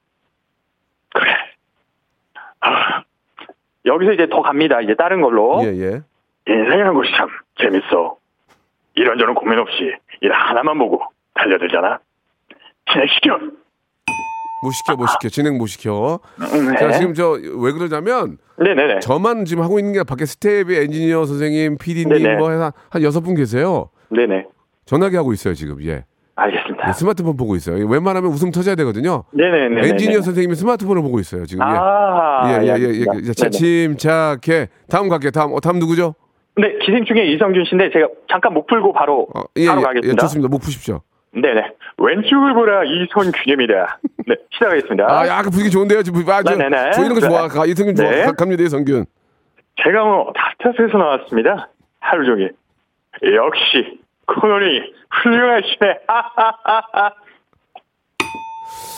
그래. 1.13 1.31
아, 2.59 3.03
여기서 3.85 4.13
이제 4.13 4.27
더 4.29 4.41
갑니다. 4.41 4.81
이제 4.81 4.95
다른 4.95 5.21
걸로. 5.21 5.61
예, 5.63 5.67
예. 5.67 6.01
인생이라는 6.47 6.93
것이 6.93 7.11
참 7.15 7.29
재밌어. 7.59 8.17
이런저런 8.95 9.33
고민 9.35 9.59
없이 9.59 9.93
일 10.21 10.31
하나만 10.31 10.77
보고 10.77 11.01
달려들잖아. 11.33 11.99
진행시켜. 12.91 13.39
못 14.63 14.71
시켜, 14.71 14.95
못 14.95 15.05
시켜. 15.07 15.29
진행 15.29 15.57
못 15.57 15.67
시켜. 15.67 16.19
네. 16.39 16.77
자, 16.79 16.91
지금 16.93 17.13
저 17.13 17.33
왜 17.33 17.71
그러냐면 17.73 18.37
네네네. 18.57 18.99
저만 19.01 19.45
지금 19.45 19.63
하고 19.63 19.77
있는 19.79 19.93
게 19.93 20.03
밖에 20.03 20.25
스텝의 20.25 20.83
엔지니어 20.85 21.25
선생님, 21.25 21.77
PD님. 21.77 22.37
뭐 22.37 22.51
해서 22.51 22.71
한 22.89 23.03
여섯 23.03 23.21
분 23.21 23.35
계세요. 23.35 23.89
네네. 24.09 24.45
전화기 24.85 25.15
하고 25.15 25.33
있어요, 25.33 25.53
지금. 25.53 25.83
예. 25.83 26.05
알겠습니다. 26.35 26.87
예, 26.89 26.93
스마트폰 26.93 27.37
보고 27.37 27.55
있어요. 27.55 27.85
웬만하면 27.87 28.31
웃음 28.31 28.49
터져야 28.51 28.73
되거든요. 28.75 29.23
네네네. 29.33 29.87
엔지니어 29.89 30.21
선생님이 30.21 30.55
스마트폰을 30.55 31.01
보고 31.03 31.19
있어요, 31.19 31.45
지금. 31.45 31.63
예. 31.63 31.69
아, 31.77 32.59
예, 32.61 32.65
예, 32.67 32.75
예, 32.79 32.83
예. 32.89 33.05
예. 33.27 33.33
자. 33.33 33.49
침착해. 33.49 34.67
다음 34.89 35.09
갈게요. 35.09 35.31
다음. 35.31 35.53
어, 35.53 35.59
다음 35.59 35.77
누구죠? 35.79 36.15
네, 36.55 36.77
기생충의 36.85 37.33
이성균 37.33 37.65
씨인데 37.65 37.89
제가 37.91 38.07
잠깐 38.29 38.53
목 38.53 38.67
풀고 38.67 38.93
바로 38.93 39.27
예, 39.57 39.67
바로 39.67 39.81
예, 39.81 39.83
가겠습니다. 39.85 40.11
예, 40.11 40.15
좋습니다. 40.25 40.49
목 40.49 40.61
푸십시오. 40.61 41.01
네네. 41.35 41.71
왼쪽을 41.97 42.53
보라 42.53 42.83
이선균입니다. 42.83 43.99
네, 44.27 44.35
시작하겠습니다. 44.51 45.05
아, 45.09 45.27
약간 45.27 45.49
분위기 45.51 45.69
좋은데요. 45.71 46.03
지금 46.03 46.21
아, 46.29 46.43
저, 46.43 46.55
네네네. 46.55 46.91
저 46.91 47.01
이런 47.03 47.15
거 47.15 47.19
좋아. 47.21 47.47
가, 47.47 47.65
이성균 47.65 47.95
좋아. 47.95 48.09
네. 48.09 48.23
가- 48.25 48.31
갑니다, 48.33 48.63
이성균. 48.63 49.05
제가 49.83 50.03
뭐 50.03 50.31
닥터스에서 50.35 50.97
나왔습니다. 50.97 51.69
하루 51.99 52.25
종일. 52.25 52.53
역시 53.23 53.99
코너리 54.27 54.93
훌륭하시네. 55.09 55.99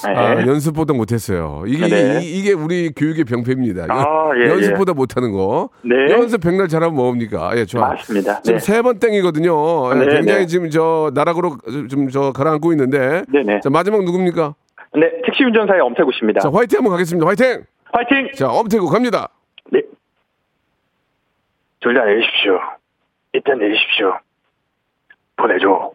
아, 0.07 0.35
네. 0.35 0.45
연습보다 0.47 0.93
못했어요. 0.93 1.63
이게 1.67 1.87
네. 1.87 2.19
이, 2.23 2.41
게 2.43 2.53
우리 2.53 2.91
교육의 2.91 3.23
병폐입니다. 3.25 3.87
아, 3.89 4.29
예, 4.37 4.49
연습보다 4.49 4.93
못하는 4.93 5.31
거. 5.31 5.69
네. 5.83 5.95
연습 6.11 6.41
백날 6.41 6.67
잘하면 6.67 6.95
뭐합니까? 6.95 7.57
예, 7.57 7.65
좋아. 7.65 7.89
맞습니다. 7.89 8.41
지금 8.41 8.59
네. 8.59 8.65
세번 8.65 8.99
땡이거든요. 8.99 9.91
예, 9.95 9.99
네, 10.05 10.15
굉장히 10.15 10.39
네. 10.41 10.45
지금 10.47 10.69
저 10.69 11.11
나락으로 11.13 11.57
좀 11.89 12.09
저 12.11 12.31
가라앉고 12.31 12.71
있는데. 12.73 13.23
네네. 13.31 13.59
자 13.61 13.69
마지막 13.69 14.03
누굽니까? 14.03 14.53
네, 14.97 15.11
택시 15.25 15.43
운전사의 15.43 15.81
엄태구 15.81 16.11
씨입니다. 16.13 16.39
자 16.41 16.49
화이팅 16.53 16.77
한번 16.79 16.91
가겠습니다. 16.93 17.27
화이팅. 17.27 17.63
화이팅! 17.91 18.31
자 18.35 18.49
엄태구 18.49 18.89
갑니다. 18.89 19.29
네. 19.71 19.81
둘 21.81 21.93
다 21.93 22.03
내리십시오. 22.05 22.59
일단 23.33 23.59
내리십시오. 23.59 24.17
보내줘. 25.37 25.91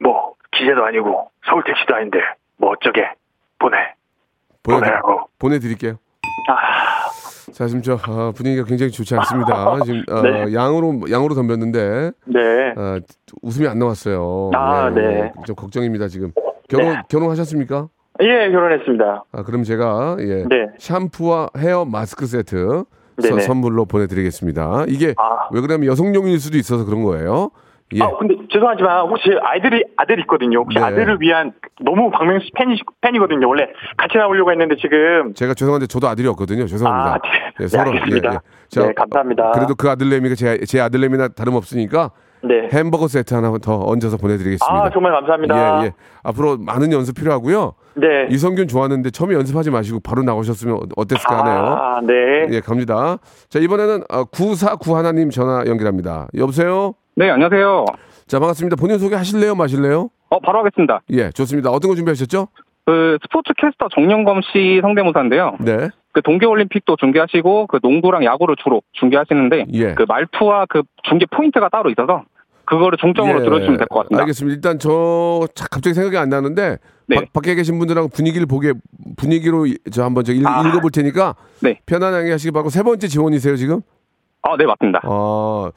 뭐 0.00 0.34
기재도 0.52 0.84
아니고 0.84 1.30
서울 1.48 1.62
택시도 1.64 1.94
아닌데 1.94 2.18
뭐 2.58 2.70
어쩌게 2.70 3.02
보내. 3.58 3.76
보내 4.62 4.78
보내라고. 4.80 5.28
보내드릴게요. 5.38 5.98
아, 6.48 7.52
자 7.52 7.66
지금 7.66 7.82
저 7.82 7.94
아, 8.02 8.32
분위기가 8.34 8.64
굉장히 8.64 8.90
좋지 8.92 9.14
않습니다. 9.16 9.78
지금 9.84 10.02
어, 10.10 10.22
네. 10.22 10.52
양으로 10.54 11.02
양으로 11.10 11.34
덤볐는데 11.34 12.12
네. 12.26 12.74
아, 12.76 13.00
웃음이 13.42 13.66
안 13.68 13.78
나왔어요. 13.78 14.50
아, 14.54 14.90
예, 14.90 15.00
네. 15.00 15.32
좀 15.46 15.54
걱정입니다 15.56 16.08
지금. 16.08 16.32
결혼 16.68 16.94
네. 16.94 17.02
결혼하셨습니까? 17.08 17.88
예, 18.22 18.50
결혼했습니다. 18.50 19.24
아, 19.30 19.42
그럼 19.44 19.62
제가 19.62 20.16
예, 20.20 20.44
네. 20.48 20.66
샴푸와 20.78 21.50
헤어 21.58 21.84
마스크 21.84 22.26
세트 22.26 22.84
서-. 23.22 23.40
선물로 23.40 23.84
보내드리겠습니다. 23.86 24.84
이게 24.88 25.14
아. 25.16 25.48
왜 25.52 25.60
그러면 25.60 25.86
여성용일 25.86 26.38
수도 26.40 26.58
있어서 26.58 26.84
그런 26.84 27.02
거예요. 27.04 27.50
예. 27.94 28.02
아, 28.02 28.10
근데 28.18 28.34
죄송하지만 28.52 29.06
혹시 29.08 29.30
아이들이 29.42 29.84
아들 29.96 30.18
있거든요. 30.20 30.58
혹시 30.60 30.78
네. 30.78 30.84
아들을 30.84 31.18
위한 31.20 31.52
너무 31.80 32.10
박명수 32.10 32.46
씨 32.46 32.50
팬이 32.56 32.76
팬이거든요. 33.00 33.48
원래 33.48 33.68
같이 33.96 34.18
나오려고 34.18 34.50
했는데 34.50 34.74
지금 34.76 35.34
제가 35.34 35.54
죄송한데 35.54 35.86
저도 35.86 36.08
아들이 36.08 36.26
없거든요. 36.28 36.66
죄송합니다. 36.66 37.14
아, 37.14 37.18
네. 37.22 37.30
예, 37.60 37.66
네, 37.66 37.78
알겠습니다. 37.78 38.42
네, 38.76 38.92
감사합니다. 38.94 39.52
그래도 39.52 39.74
그 39.76 39.88
아들내미가 39.88 40.34
제, 40.34 40.58
제 40.66 40.80
아들내미나 40.80 41.28
다름없으니까 41.28 42.10
네. 42.42 42.68
햄버거 42.72 43.06
세트 43.06 43.34
하나 43.34 43.56
더 43.58 43.78
얹어서 43.78 44.16
보내드리겠습니다. 44.16 44.66
아, 44.66 44.90
정말 44.90 45.12
감사합니다. 45.12 45.82
예, 45.82 45.86
예. 45.86 45.92
앞으로 46.24 46.58
많은 46.58 46.92
연습 46.92 47.14
필요하고요. 47.14 47.74
네. 47.96 48.26
이성균 48.30 48.68
좋았는데 48.68 49.10
처음에 49.10 49.34
연습하지 49.34 49.70
마시고 49.70 50.00
바로 50.00 50.22
나오셨으면 50.22 50.78
어땠을까 50.96 51.38
하네요. 51.38 51.56
아, 51.56 52.00
네. 52.02 52.46
예, 52.50 52.60
갑니다. 52.60 53.18
자, 53.48 53.58
이번에는 53.58 54.02
9491 54.32 54.96
하나님 54.96 55.30
전화 55.30 55.64
연결합니다. 55.66 56.28
여보세요? 56.36 56.94
네, 57.14 57.30
안녕하세요. 57.30 57.84
자, 58.26 58.38
반갑습니다. 58.38 58.76
본인 58.76 58.98
소개 58.98 59.14
하실래요? 59.16 59.54
마실래요? 59.54 60.10
어, 60.28 60.40
바로 60.40 60.58
하겠습니다. 60.58 61.00
예, 61.12 61.30
좋습니다. 61.30 61.70
어떤 61.70 61.88
거 61.90 61.94
준비하셨죠? 61.94 62.48
그 62.84 63.18
스포츠 63.22 63.52
캐스터 63.56 63.88
정영검 63.94 64.42
씨 64.52 64.78
성대모사인데요. 64.82 65.56
네. 65.60 65.88
그 66.12 66.22
동계올림픽도 66.22 66.96
중계하시고 66.96 67.66
그 67.66 67.78
농구랑 67.82 68.24
야구를 68.24 68.56
주로 68.62 68.82
중계하시는데 68.92 69.66
예. 69.72 69.94
그 69.94 70.04
말투와 70.08 70.66
그 70.68 70.82
중계 71.08 71.26
포인트가 71.26 71.68
따로 71.68 71.90
있어서 71.90 72.22
그거를 72.64 72.96
중점으로 72.98 73.40
예, 73.40 73.44
들어주시면 73.44 73.78
될 73.78 73.86
것 73.88 74.00
같습니다. 74.00 74.20
알겠습니다. 74.22 74.54
일단 74.54 74.78
저 74.78 75.46
자, 75.54 75.66
갑자기 75.70 75.94
생각이 75.94 76.16
안 76.16 76.28
나는데 76.28 76.78
네. 77.08 77.16
밖- 77.16 77.32
밖에 77.32 77.54
계신 77.54 77.78
분들하고 77.78 78.08
분위기를 78.08 78.46
보게 78.46 78.72
분위기로 79.16 79.66
이- 79.66 79.78
저 79.92 80.04
한번 80.04 80.24
저 80.24 80.32
읽, 80.32 80.44
아. 80.46 80.66
읽어볼 80.68 80.90
테니까 80.90 81.34
네. 81.62 81.80
편안하게 81.86 82.30
하시기 82.32 82.50
바라고 82.50 82.68
세 82.70 82.82
번째 82.82 83.06
지원이세요 83.08 83.56
지금? 83.56 83.80
아, 84.42 84.56
네, 84.56 84.64
맞습니다. 84.66 85.00
아그 85.04 85.72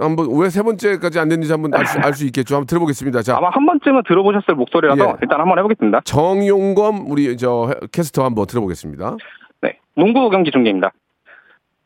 한번 0.00 0.28
왜 0.38 0.48
세 0.50 0.62
번째까지 0.62 1.18
안 1.18 1.28
됐는지 1.28 1.52
한번 1.52 1.74
알수 1.74 1.98
알 1.98 2.14
수 2.14 2.24
있겠죠. 2.26 2.54
한번 2.56 2.66
들어보겠습니다. 2.66 3.22
자, 3.22 3.36
아마 3.36 3.50
한 3.50 3.66
번쯤은 3.66 4.02
들어보셨을 4.06 4.54
목소리라서 4.54 5.02
예. 5.04 5.14
일단 5.22 5.40
한번 5.40 5.58
해보겠습니다. 5.58 6.02
정용검 6.04 7.10
우리 7.10 7.36
저 7.36 7.74
캐스터 7.92 8.24
한번 8.24 8.46
들어보겠습니다. 8.46 9.16
네, 9.62 9.78
농구 9.96 10.30
경기 10.30 10.50
중계입니다. 10.50 10.92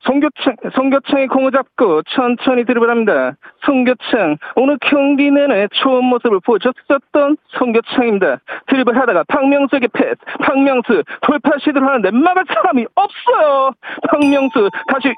송교창, 0.06 0.56
송교창이 0.74 1.26
공을 1.28 1.52
잡고 1.52 2.02
천천히 2.14 2.64
드리블합니다. 2.64 3.36
송교창, 3.64 4.36
오늘 4.56 4.78
경기 4.82 5.30
내내 5.30 5.68
좋은 5.82 6.04
모습을 6.04 6.40
보여줬었던 6.40 7.36
송교창입니다. 7.58 8.40
드리블하다가 8.68 9.24
박명수에게 9.28 9.88
패스. 9.92 10.16
박명수 10.40 11.02
돌파 11.22 11.50
시도를 11.58 11.86
하는데 11.88 12.10
막을 12.10 12.44
사람이 12.46 12.86
없어요. 12.94 13.72
박명수 14.10 14.70
다시 14.88 15.14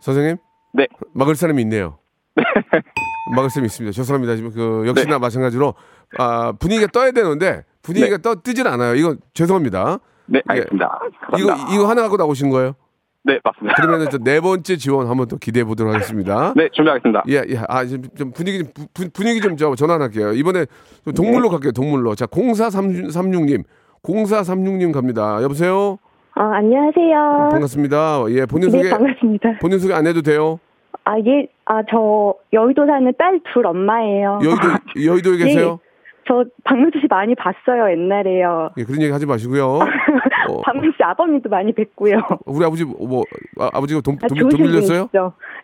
선생님? 0.00 0.36
네. 0.72 0.86
막을 1.14 1.34
사람이 1.34 1.60
있네요. 1.62 1.98
막을 3.34 3.50
사람이 3.50 3.66
있습니다. 3.66 3.92
죄송합니다. 3.92 4.36
지금 4.36 4.52
그 4.52 4.84
역시나 4.86 5.14
네. 5.14 5.18
마찬가지로 5.18 5.74
아, 6.18 6.52
분위기가 6.58 6.88
떠야 6.92 7.12
되는데 7.12 7.64
분위기가 7.82 8.18
떠 8.18 8.34
뜨질 8.34 8.68
않아요. 8.68 8.94
이건 8.94 9.18
죄송합니다. 9.32 9.98
네, 10.26 10.42
알겠습니다. 10.46 10.98
이거 11.38 11.46
감사합니다. 11.48 11.74
이거 11.74 11.88
하나 11.88 12.02
갖고 12.02 12.16
나오신 12.16 12.50
거예요? 12.50 12.74
네, 13.22 13.38
맞습니다. 13.44 13.74
그러면 13.76 14.08
네 14.24 14.40
번째 14.40 14.76
지원 14.76 15.06
한번 15.08 15.28
또 15.28 15.36
기대해 15.36 15.64
보도록 15.64 15.92
하겠습니다. 15.94 16.54
네, 16.56 16.68
준비하겠습니다. 16.72 17.24
예, 17.28 17.34
예. 17.50 17.58
아, 17.68 17.84
좀, 17.84 18.02
좀 18.16 18.32
분위기 18.32 18.58
좀 18.64 18.68
부- 18.94 19.10
분위기 19.12 19.40
좀 19.40 19.56
저 19.56 19.74
전환할게요. 19.74 20.32
이번에 20.32 20.64
좀 21.04 21.12
동물로 21.14 21.44
네. 21.44 21.48
갈게요. 21.50 21.72
동물로. 21.72 22.14
자, 22.14 22.26
0436님. 22.26 23.62
0436님 24.02 24.92
갑니다. 24.92 25.42
여보세요? 25.42 25.98
어, 26.36 26.42
안녕하세요. 26.42 27.48
반갑습니다. 27.50 28.24
예, 28.30 28.46
본인 28.46 28.70
네, 28.70 28.78
소개 28.78 28.90
반갑습니다. 28.90 29.58
본인 29.60 29.78
소개 29.78 29.92
안 29.92 30.06
해도 30.06 30.22
돼요? 30.22 30.58
아, 31.04 31.18
예, 31.18 31.46
아, 31.66 31.82
저 31.90 32.34
여의도 32.52 32.86
사는 32.86 33.12
딸 33.18 33.40
둘 33.52 33.66
엄마예요. 33.66 34.38
여의도 34.42 34.60
여의도에 35.04 35.36
네, 35.38 35.44
계세요? 35.44 35.78
저 36.26 36.44
박명수 36.64 37.00
씨 37.00 37.06
많이 37.10 37.34
봤어요, 37.34 37.90
옛날에요. 37.90 38.70
예, 38.78 38.84
그런 38.84 39.02
얘기 39.02 39.12
하지 39.12 39.26
마시고요. 39.26 39.80
어, 40.50 40.60
박명수 40.62 40.96
씨 40.96 41.02
아버님도 41.02 41.48
많이 41.48 41.72
뵀고요. 41.72 42.38
우리 42.46 42.64
아버지 42.64 42.84
뭐 42.84 43.24
아, 43.58 43.70
아버지가 43.72 44.00
돈, 44.00 44.16
아, 44.22 44.26
돈, 44.28 44.38
돈 44.38 44.50
좋으신 44.50 44.66
빌렸어요? 44.66 45.08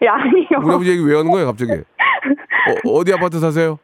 예, 0.03 0.07
아니요. 0.09 0.47
우리 0.65 0.75
아버지 0.75 0.91
얘기 0.91 1.05
왜 1.05 1.17
하는 1.17 1.31
거예요, 1.31 1.47
갑자기? 1.47 1.73
어, 2.87 2.91
어디 2.93 3.13
아파트 3.13 3.39
사세요? 3.39 3.79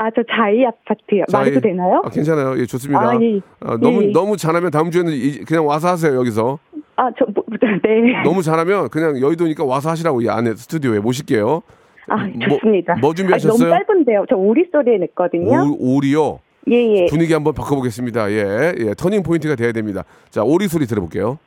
아, 0.00 0.10
저 0.14 0.22
자이 0.30 0.64
아파트요. 0.64 1.24
말해도 1.32 1.60
자이- 1.60 1.70
되나요? 1.72 2.02
아, 2.04 2.08
괜찮아요. 2.10 2.56
예, 2.58 2.66
좋습니다. 2.66 3.00
아, 3.00 3.18
예. 3.20 3.40
아, 3.60 3.76
너무 3.80 4.04
예. 4.04 4.12
너무 4.12 4.36
잘하면 4.36 4.70
다음 4.70 4.90
주에는 4.90 5.12
이- 5.12 5.40
그냥 5.40 5.66
와서 5.66 5.88
하세요 5.88 6.14
여기서. 6.16 6.58
아, 6.96 7.10
저, 7.18 7.24
뭐, 7.34 7.42
네. 7.82 8.22
너무 8.24 8.42
잘하면 8.42 8.88
그냥 8.90 9.20
여의도니까 9.20 9.64
와서 9.64 9.90
하시라고 9.90 10.20
이 10.20 10.28
안에 10.28 10.54
스튜디오에 10.54 11.00
모실게요. 11.00 11.62
아, 12.10 12.16
좋습니다. 12.48 12.96
뭐 13.00 13.12
준비하셨어요? 13.12 13.52
아, 13.54 13.56
너무 13.78 13.84
짧은데요. 13.86 14.24
저 14.30 14.36
오리 14.36 14.68
소리에 14.72 14.98
냈거든요. 14.98 15.50
오, 15.78 15.96
오리요. 15.96 16.38
예, 16.70 16.74
예. 16.74 17.06
분위기 17.06 17.32
한번 17.32 17.54
바꿔보겠습니다. 17.54 18.30
예, 18.32 18.74
예, 18.78 18.94
turning 18.94 19.22
point가 19.22 19.54
돼야 19.54 19.72
됩니다. 19.72 20.04
자, 20.30 20.42
오리 20.42 20.68
소리 20.68 20.86
들어볼게요. 20.86 21.38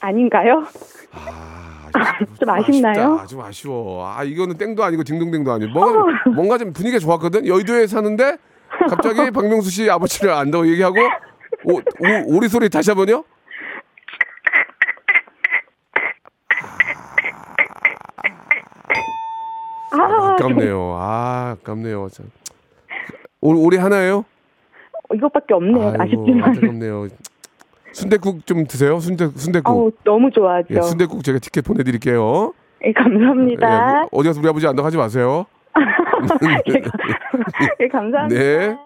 아닌가요? 0.00 0.64
좀 2.40 2.48
아쉽나요? 2.50 3.12
아쉽다. 3.14 3.26
좀 3.26 3.40
아쉬워. 3.40 4.06
아, 4.06 4.24
이거는 4.24 4.56
땡도 4.56 4.82
아니고 4.82 5.04
딩동댕도 5.04 5.52
아니고 5.52 5.72
뭔가 5.72 6.30
뭔가 6.34 6.58
좀 6.58 6.72
분위기가 6.72 6.98
좋았거든. 6.98 7.46
여의도에 7.46 7.86
사는데 7.86 8.38
갑자기 8.88 9.30
박명수 9.30 9.70
씨 9.70 9.88
아버지를 9.90 10.32
안다고 10.32 10.66
얘기하고 10.68 10.96
오, 11.64 11.74
오, 11.76 12.36
오리 12.36 12.48
소리 12.48 12.68
다시 12.68 12.90
한번요. 12.90 13.24
아, 19.92 20.32
아깝네요. 20.34 20.96
아, 20.98 21.56
아깝네요. 21.60 22.08
참. 22.12 22.26
오, 23.40 23.52
오리 23.64 23.76
하나예요? 23.76 24.24
저- 25.08 25.14
이것밖에 25.16 25.54
없네요. 25.54 25.88
아이고, 25.88 26.02
아쉽지만. 26.02 26.44
안타깝네요. 26.50 27.08
순대국 27.92 28.46
좀 28.46 28.66
드세요. 28.66 28.98
순대 29.00 29.28
순대국. 29.34 29.68
아우, 29.70 29.90
너무 30.04 30.30
좋아하죠. 30.30 30.68
예, 30.70 30.80
순대국 30.80 31.22
제가 31.22 31.38
티켓 31.38 31.62
보내드릴게요. 31.62 32.54
예, 32.86 32.92
감사합니다. 32.92 33.68
예, 33.68 33.92
뭐 34.10 34.20
어디 34.20 34.28
가서 34.28 34.40
우리 34.40 34.48
아버지 34.48 34.66
안다고 34.66 34.86
하지 34.86 34.96
마세요. 34.96 35.44
예, 37.80 37.88
감사합니다. 37.88 38.40
네. 38.40 38.76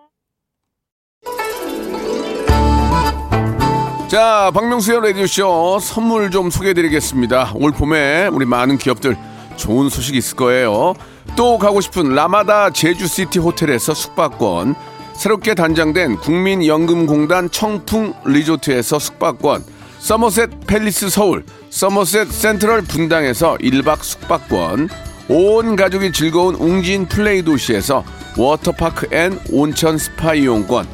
자, 4.08 4.50
박명수의 4.54 5.00
라디오쇼 5.00 5.78
선물 5.80 6.30
좀 6.30 6.50
소개해드리겠습니다. 6.50 7.52
올 7.56 7.72
봄에 7.72 8.28
우리 8.32 8.46
많은 8.46 8.78
기업들 8.78 9.16
좋은 9.56 9.88
소식 9.88 10.14
있을 10.14 10.36
거예요. 10.36 10.94
또 11.36 11.58
가고 11.58 11.80
싶은 11.80 12.14
라마다 12.14 12.70
제주시티 12.70 13.38
호텔에서 13.38 13.94
숙박권, 13.94 14.74
새롭게 15.14 15.54
단장된 15.54 16.16
국민연금공단 16.16 17.50
청풍 17.50 18.14
리조트에서 18.24 18.98
숙박권, 18.98 19.64
서머셋 19.98 20.66
팰리스 20.66 21.08
서울, 21.08 21.44
서머셋 21.70 22.30
센트럴 22.30 22.82
분당에서 22.82 23.56
1박 23.56 24.02
숙박권, 24.02 24.88
온 25.28 25.74
가족이 25.74 26.12
즐거운 26.12 26.54
웅진 26.54 27.06
플레이 27.08 27.42
도시에서 27.42 28.04
워터파크 28.36 29.08
and 29.14 29.40
온천 29.50 29.98
스파 29.98 30.34
이용권, 30.34 30.86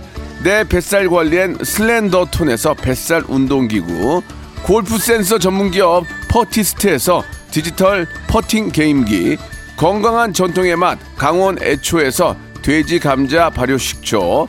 내 0.44 0.64
뱃살 0.64 1.08
관리엔 1.08 1.58
슬렌더 1.62 2.26
톤에서 2.30 2.74
뱃살 2.74 3.24
운동기구, 3.28 4.22
골프 4.64 4.98
센서 4.98 5.38
전문기업 5.38 6.04
퍼티스트에서 6.30 7.22
디지털 7.52 8.06
퍼팅 8.28 8.70
게임기, 8.70 9.36
건강한 9.76 10.32
전통의 10.32 10.74
맛 10.76 10.98
강원 11.16 11.62
애초에서 11.62 12.34
돼지 12.62 12.98
감자 12.98 13.50
발효 13.50 13.76
식초, 13.76 14.48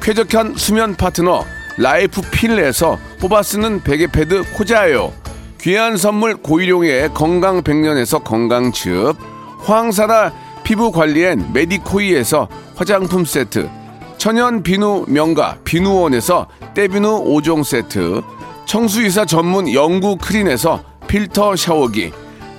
쾌적한 0.00 0.54
수면 0.56 0.94
파트너 0.94 1.44
라이프 1.78 2.20
필에서 2.20 2.98
뽑아 3.20 3.42
쓰는 3.42 3.82
베개 3.82 4.08
패드 4.08 4.52
코자요, 4.52 5.12
귀한 5.60 5.96
선물 5.96 6.36
고일용의 6.36 7.14
건강 7.14 7.62
백년에서 7.62 8.18
건강즙, 8.18 9.16
황사라 9.60 10.32
피부 10.62 10.92
관리엔 10.92 11.52
메디코이에서 11.54 12.48
화장품 12.74 13.24
세트, 13.24 13.70
천연 14.18 14.62
비누 14.62 15.06
명가 15.08 15.56
비누원에서 15.64 16.48
때비누 16.74 17.24
5종 17.24 17.64
세트 17.64 18.20
청수이사 18.66 19.24
전문 19.24 19.72
영구 19.72 20.18
크린에서 20.18 20.84
필터 21.08 21.56
샤워기 21.56 22.12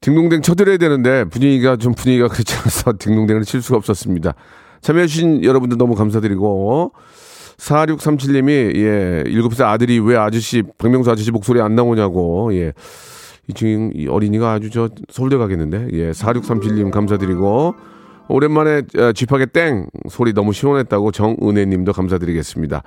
딩동댕 0.00 0.40
쳐드려야 0.40 0.78
되는데 0.78 1.24
분위기가 1.24 1.76
좀 1.76 1.92
분위기가 1.92 2.28
그렇지 2.28 2.54
않아서 2.56 2.94
딩동댕을 2.98 3.42
칠 3.42 3.60
수가 3.60 3.76
없었습니다. 3.76 4.34
참여해주신 4.80 5.44
여러분들 5.44 5.76
너무 5.76 5.94
감사드리고 5.94 6.92
4637님이 7.58 8.76
예 8.76 9.24
7살 9.26 9.66
아들이 9.66 9.98
왜 9.98 10.16
아저씨 10.16 10.62
박명수 10.78 11.10
아저씨 11.10 11.30
목소리 11.30 11.60
안 11.60 11.74
나오냐고 11.74 12.54
예. 12.54 12.72
이 13.46 13.52
지금 13.52 13.90
이 13.94 14.06
어린이가 14.06 14.52
아주 14.52 14.70
저 14.70 14.88
서울대 15.10 15.36
가겠는데 15.36 15.88
예 15.92 16.10
4637님 16.12 16.90
감사드리고 16.90 17.74
오랜만에 18.28 18.82
어, 18.96 19.12
쥐파게 19.12 19.46
땡 19.46 19.86
소리 20.08 20.32
너무 20.32 20.54
시원했다고 20.54 21.12
정은혜님도 21.12 21.92
감사드리겠습니다. 21.92 22.82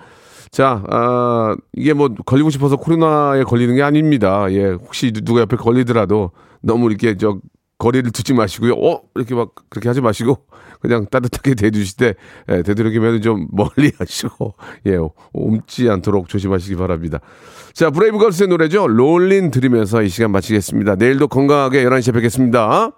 자, 0.49 0.84
아, 0.88 1.55
이게 1.74 1.93
뭐 1.93 2.09
걸리고 2.09 2.49
싶어서 2.49 2.76
코로나에 2.76 3.43
걸리는 3.43 3.76
게 3.76 3.84
아닙니다. 3.84 4.45
예, 4.51 4.68
혹시 4.68 5.11
누가 5.11 5.41
옆에 5.41 5.57
걸리더라도 5.57 6.32
너무 6.64 6.89
이렇게 6.89 7.16
저 7.18 7.39
거리를 7.78 8.11
두지 8.11 8.34
마시고요. 8.34 8.74
어 8.74 9.01
이렇게 9.16 9.36
막 9.36 9.51
그렇게 9.70 9.89
하지 9.89 10.01
마시고 10.01 10.45
그냥 10.80 11.05
따뜻하게 11.09 11.55
대주실 11.55 11.97
때 11.97 12.16
예, 12.49 12.64
되도록이면 12.64 13.22
좀 13.22 13.47
멀리 13.51 13.91
하시고 13.99 14.55
예 14.88 14.97
옮지 15.34 15.89
않도록 15.89 16.30
조심하시기 16.30 16.76
바랍니다. 16.76 17.20
자 17.74 17.89
브레이브걸스의 17.89 18.47
노래죠. 18.47 18.88
롤린 18.88 19.51
들으면서 19.51 20.01
이 20.01 20.09
시간 20.09 20.32
마치겠습니다. 20.32 20.95
내일도 20.95 21.28
건강하게 21.28 21.84
11시에 21.84 22.14
뵙겠습니다. 22.14 22.91